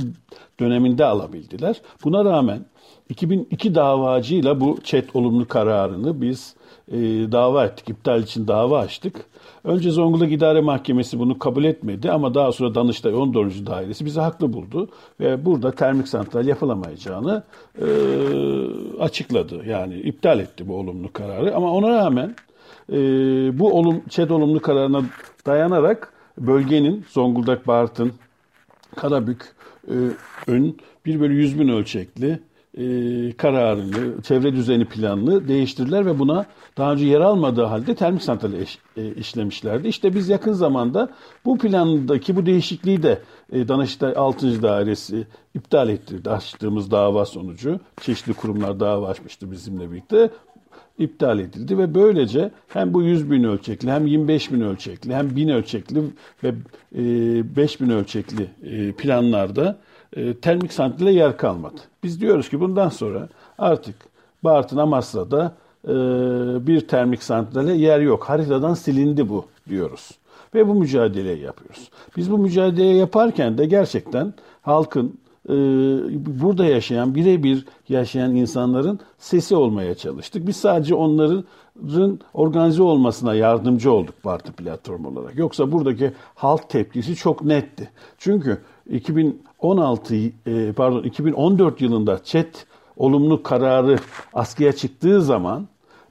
[0.61, 1.81] döneminde alabildiler.
[2.05, 2.65] Buna rağmen
[3.09, 6.55] 2002 davacıyla bu chat olumlu kararını biz
[6.93, 6.97] e,
[7.33, 7.89] dava ettik.
[7.89, 9.25] iptal için dava açtık.
[9.65, 13.67] Önce Zonguldak İdare Mahkemesi bunu kabul etmedi ama daha sonra Danıştay 14.
[13.67, 14.89] Dairesi bizi haklı buldu
[15.21, 17.43] ve burada termik santral yapılamayacağını
[17.79, 17.87] e,
[19.01, 19.63] açıkladı.
[19.67, 22.35] Yani iptal etti bu olumlu kararı ama ona rağmen
[22.93, 22.99] e,
[23.59, 25.03] bu olum, ÇED olumlu kararına
[25.47, 28.13] dayanarak bölgenin Zonguldak, Bartın,
[28.97, 29.55] Karabük,
[29.89, 29.95] e,
[30.47, 30.77] ön
[31.07, 32.41] 1 bölü 100 bin ölçekli
[32.79, 36.47] e, kararını, çevre düzeni planını değiştirdiler ve buna
[36.77, 39.89] daha önce yer almadığı halde termik santrali eş, e, işlemişlerdi.
[39.89, 41.09] İşte biz yakın zamanda
[41.45, 43.23] bu plandaki bu değişikliği de
[43.53, 44.63] e, Danıştay 6.
[44.63, 47.81] Dairesi iptal ettirdi açtığımız dava sonucu.
[48.01, 50.31] Çeşitli kurumlar dava açmıştı bizimle birlikte.
[50.99, 55.49] iptal edildi ve böylece hem bu 100 bin ölçekli hem 25 bin ölçekli hem 1000
[55.49, 56.01] ölçekli
[56.45, 56.55] ve
[57.57, 58.47] 5 bin ölçekli
[58.99, 59.79] planlarda
[60.17, 61.81] e, termik santrale yer kalmadı.
[62.03, 63.95] Biz diyoruz ki bundan sonra artık
[64.45, 65.55] Bartın Amasra'da
[65.85, 65.93] e,
[66.67, 68.25] bir termik santrale yer yok.
[68.25, 70.11] Haritadan silindi bu diyoruz.
[70.55, 71.91] Ve bu mücadeleyi yapıyoruz.
[72.17, 75.55] Biz bu mücadeleyi yaparken de gerçekten halkın e,
[76.41, 80.47] burada yaşayan, birebir yaşayan insanların sesi olmaya çalıştık.
[80.47, 81.45] Biz sadece onların
[82.35, 85.39] organize olmasına yardımcı olduk parti platformu olarak.
[85.39, 87.91] Yoksa buradaki halk tepkisi çok netti.
[88.19, 88.59] Çünkü
[88.91, 93.99] 2000 16 e, pardon 2014 yılında Çet olumlu kararı
[94.35, 95.69] askıya çıktığı zaman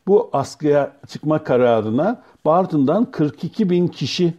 [0.08, 4.34] bu askıya çıkma kararına Bartın'dan 42 bin kişi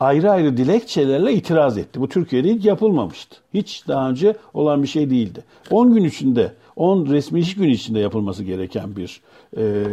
[0.00, 2.00] ayrı ayrı dilekçelerle itiraz etti.
[2.00, 3.36] Bu Türkiye'de hiç yapılmamıştı.
[3.54, 5.44] Hiç daha önce olan bir şey değildi.
[5.70, 9.20] 10 gün içinde, 10 resmi iş gün içinde yapılması gereken bir
[9.56, 9.84] e,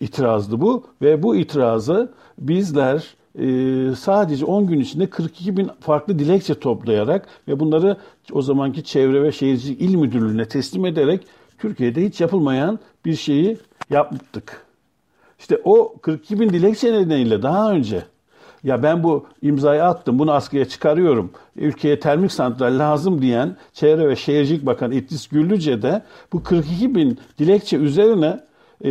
[0.00, 0.84] itirazdı bu.
[1.02, 3.04] Ve bu itirazı bizler
[3.38, 7.96] e, sadece 10 gün içinde 42 bin farklı dilekçe toplayarak ve bunları
[8.32, 11.26] o zamanki Çevre ve Şehircilik İl Müdürlüğü'ne teslim ederek
[11.58, 13.58] Türkiye'de hiç yapılmayan bir şeyi
[13.90, 14.66] yaptık.
[15.38, 18.04] İşte o 42 bin dilekçe nedeniyle daha önce
[18.64, 24.16] ya ben bu imzayı attım bunu askıya çıkarıyorum ülkeye termik santral lazım diyen Çevre ve
[24.16, 26.02] Şehircilik Bakanı İdris Güllüce de
[26.32, 28.40] bu 42 bin dilekçe üzerine
[28.84, 28.90] e,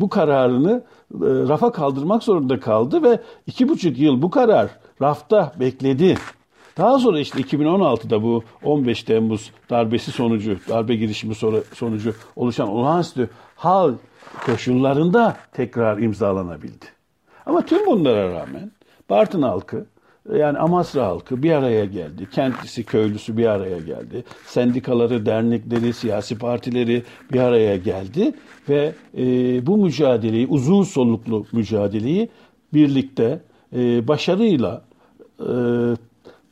[0.00, 0.82] bu kararını
[1.20, 4.70] rafa kaldırmak zorunda kaldı ve iki buçuk yıl bu karar
[5.02, 6.16] rafta bekledi.
[6.76, 11.34] Daha sonra işte 2016'da bu 15 Temmuz darbesi sonucu, darbe girişimi
[11.74, 13.94] sonucu oluşan olağanüstü hal
[14.46, 16.86] koşullarında tekrar imzalanabildi.
[17.46, 18.72] Ama tüm bunlara rağmen
[19.10, 19.86] Bartın halkı
[20.30, 22.28] yani Amasra halkı bir araya geldi.
[22.30, 24.24] Kentlisi, köylüsü bir araya geldi.
[24.46, 27.02] Sendikaları, dernekleri, siyasi partileri
[27.32, 28.32] bir araya geldi
[28.68, 29.24] ve e,
[29.66, 32.28] bu mücadeleyi, uzun soluklu mücadeleyi
[32.74, 33.40] birlikte
[33.76, 34.82] e, başarıyla
[35.40, 35.50] e,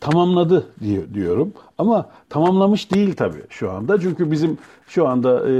[0.01, 1.53] tamamladı diye diyorum.
[1.79, 4.01] Ama tamamlamış değil tabii şu anda.
[4.01, 4.59] Çünkü bizim
[4.89, 5.53] şu anda e,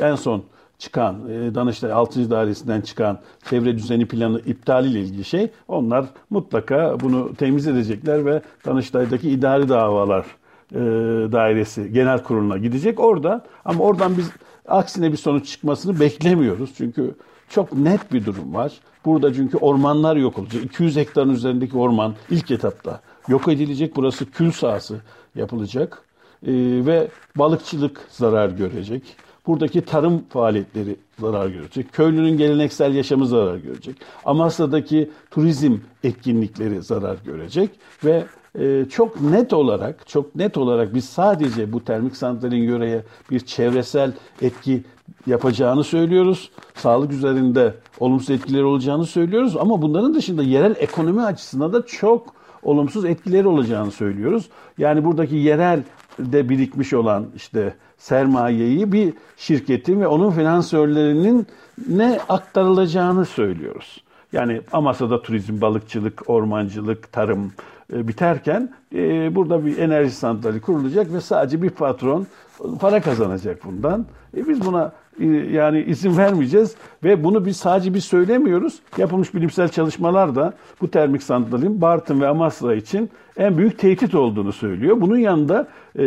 [0.00, 0.42] en son
[0.78, 2.30] çıkan, e, Danıştay 6.
[2.30, 3.18] Dairesi'nden çıkan
[3.50, 9.68] çevre düzeni planı iptali ile ilgili şey onlar mutlaka bunu temiz edecekler ve Danıştay'daki idari
[9.68, 10.26] davalar
[10.72, 10.78] e,
[11.32, 14.30] dairesi genel kuruluna gidecek orada ama oradan biz
[14.68, 16.70] aksine bir sonuç çıkmasını beklemiyoruz.
[16.76, 17.14] Çünkü
[17.48, 18.72] çok net bir durum var.
[19.04, 20.64] Burada çünkü ormanlar yok olacak.
[20.64, 23.96] 200 hektarın üzerindeki orman ilk etapta yok edilecek.
[23.96, 25.00] Burası kül sahası
[25.34, 26.02] yapılacak.
[26.42, 26.52] Ee,
[26.86, 29.02] ve balıkçılık zarar görecek.
[29.46, 31.92] Buradaki tarım faaliyetleri zarar görecek.
[31.92, 33.96] Köylünün geleneksel yaşamı zarar görecek.
[34.24, 37.70] Amasya'daki turizm etkinlikleri zarar görecek
[38.04, 38.24] ve
[38.58, 44.12] e, çok net olarak, çok net olarak biz sadece bu termik santralin yöreye bir çevresel
[44.42, 44.84] etki
[45.26, 46.50] yapacağını söylüyoruz.
[46.74, 53.04] Sağlık üzerinde olumsuz etkileri olacağını söylüyoruz ama bunların dışında yerel ekonomi açısından da çok olumsuz
[53.04, 54.48] etkileri olacağını söylüyoruz.
[54.78, 55.82] Yani buradaki yerel
[56.18, 61.46] de birikmiş olan işte sermayeyi bir şirketin ve onun finansörlerinin
[61.88, 64.02] ne aktarılacağını söylüyoruz.
[64.32, 67.52] Yani Amasya'da turizm, balıkçılık, ormancılık, tarım
[67.92, 72.26] biterken e, burada bir enerji santrali kurulacak ve sadece bir patron
[72.80, 74.06] para kazanacak bundan.
[74.36, 76.74] E, biz buna e, yani izin vermeyeceğiz
[77.04, 78.78] ve bunu biz sadece biz söylemiyoruz.
[78.96, 84.52] Yapılmış bilimsel çalışmalar da bu termik santralin Bartın ve Amasra için en büyük tehdit olduğunu
[84.52, 85.00] söylüyor.
[85.00, 85.66] Bunun yanında
[85.98, 86.02] e,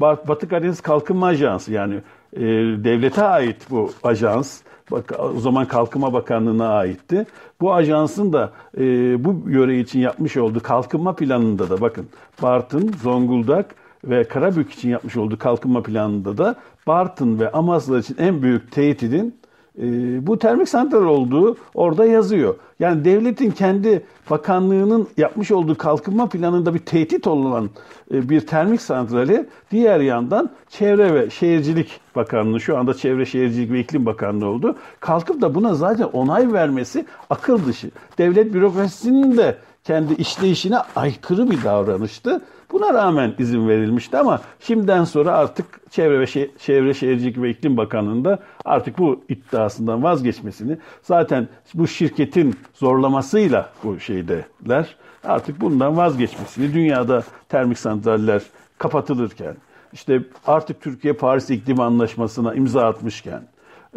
[0.00, 1.94] Batı Karadeniz Kalkınma Ajansı yani
[2.32, 2.42] e,
[2.84, 4.60] devlete ait bu ajans
[4.90, 7.26] Bak, o zaman Kalkınma Bakanlığı'na aitti.
[7.60, 8.80] Bu ajansın da e,
[9.24, 12.08] bu yöre için yapmış olduğu kalkınma planında da bakın
[12.42, 13.74] Bartın, Zonguldak
[14.04, 16.54] ve Karabük için yapmış olduğu kalkınma planında da
[16.86, 19.34] Bartın ve Amasya için en büyük tehdidin
[19.78, 19.86] e,
[20.26, 22.54] bu termik santral olduğu orada yazıyor.
[22.80, 27.70] Yani devletin kendi bakanlığının yapmış olduğu kalkınma planında bir tehdit olan
[28.14, 33.80] e, bir termik santrali diğer yandan Çevre ve Şehircilik Bakanlığı şu anda Çevre Şehircilik ve
[33.80, 34.76] İklim Bakanlığı oldu.
[35.00, 37.90] Kalkıp da buna zaten onay vermesi akıl dışı.
[38.18, 42.42] Devlet bürokrasisinin de kendi işleyişine aykırı bir davranıştı.
[42.74, 47.76] Buna rağmen izin verilmişti ama şimdiden sonra artık Çevre ve Şe Çevre Şehircilik ve İklim
[47.76, 57.22] Bakanlığı'nda artık bu iddiasından vazgeçmesini zaten bu şirketin zorlamasıyla bu şeydeler artık bundan vazgeçmesini dünyada
[57.48, 58.42] termik santraller
[58.78, 59.56] kapatılırken
[59.92, 63.42] işte artık Türkiye Paris İklim Anlaşması'na imza atmışken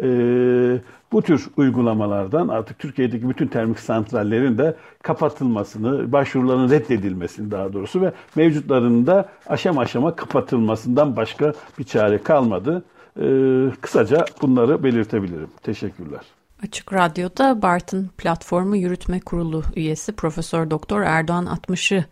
[0.02, 0.08] e,
[1.12, 8.12] bu tür uygulamalardan artık Türkiye'deki bütün termik santrallerin de kapatılmasını, başvuruların reddedilmesini daha doğrusu ve
[8.36, 12.84] mevcutlarının da aşama aşama kapatılmasından başka bir çare kalmadı.
[13.20, 13.26] E,
[13.80, 15.48] kısaca bunları belirtebilirim.
[15.62, 16.20] Teşekkürler.
[16.62, 22.04] Açık Radyo'da Bartın Platformu Yürütme Kurulu üyesi Profesör Doktor Erdoğan 60'ı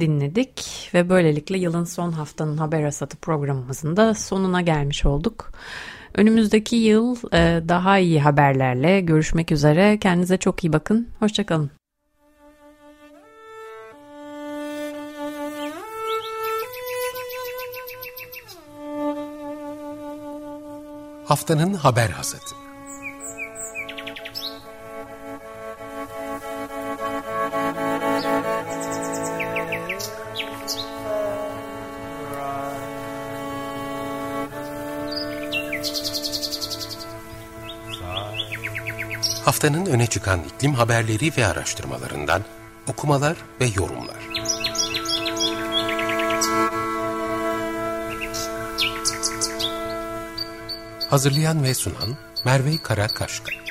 [0.00, 5.50] dinledik ve böylelikle yılın son haftanın haber asatı programımızın da sonuna gelmiş olduk.
[6.16, 9.98] Önümüzdeki yıl e, daha iyi haberlerle görüşmek üzere.
[9.98, 11.08] Kendinize çok iyi bakın.
[11.18, 11.70] Hoşçakalın.
[21.24, 22.65] Haftanın haber hasatı.
[39.46, 42.42] Haftanın öne çıkan iklim haberleri ve araştırmalarından
[42.88, 44.16] okumalar ve yorumlar.
[51.10, 53.65] Hazırlayan ve sunan Merve Karakaşka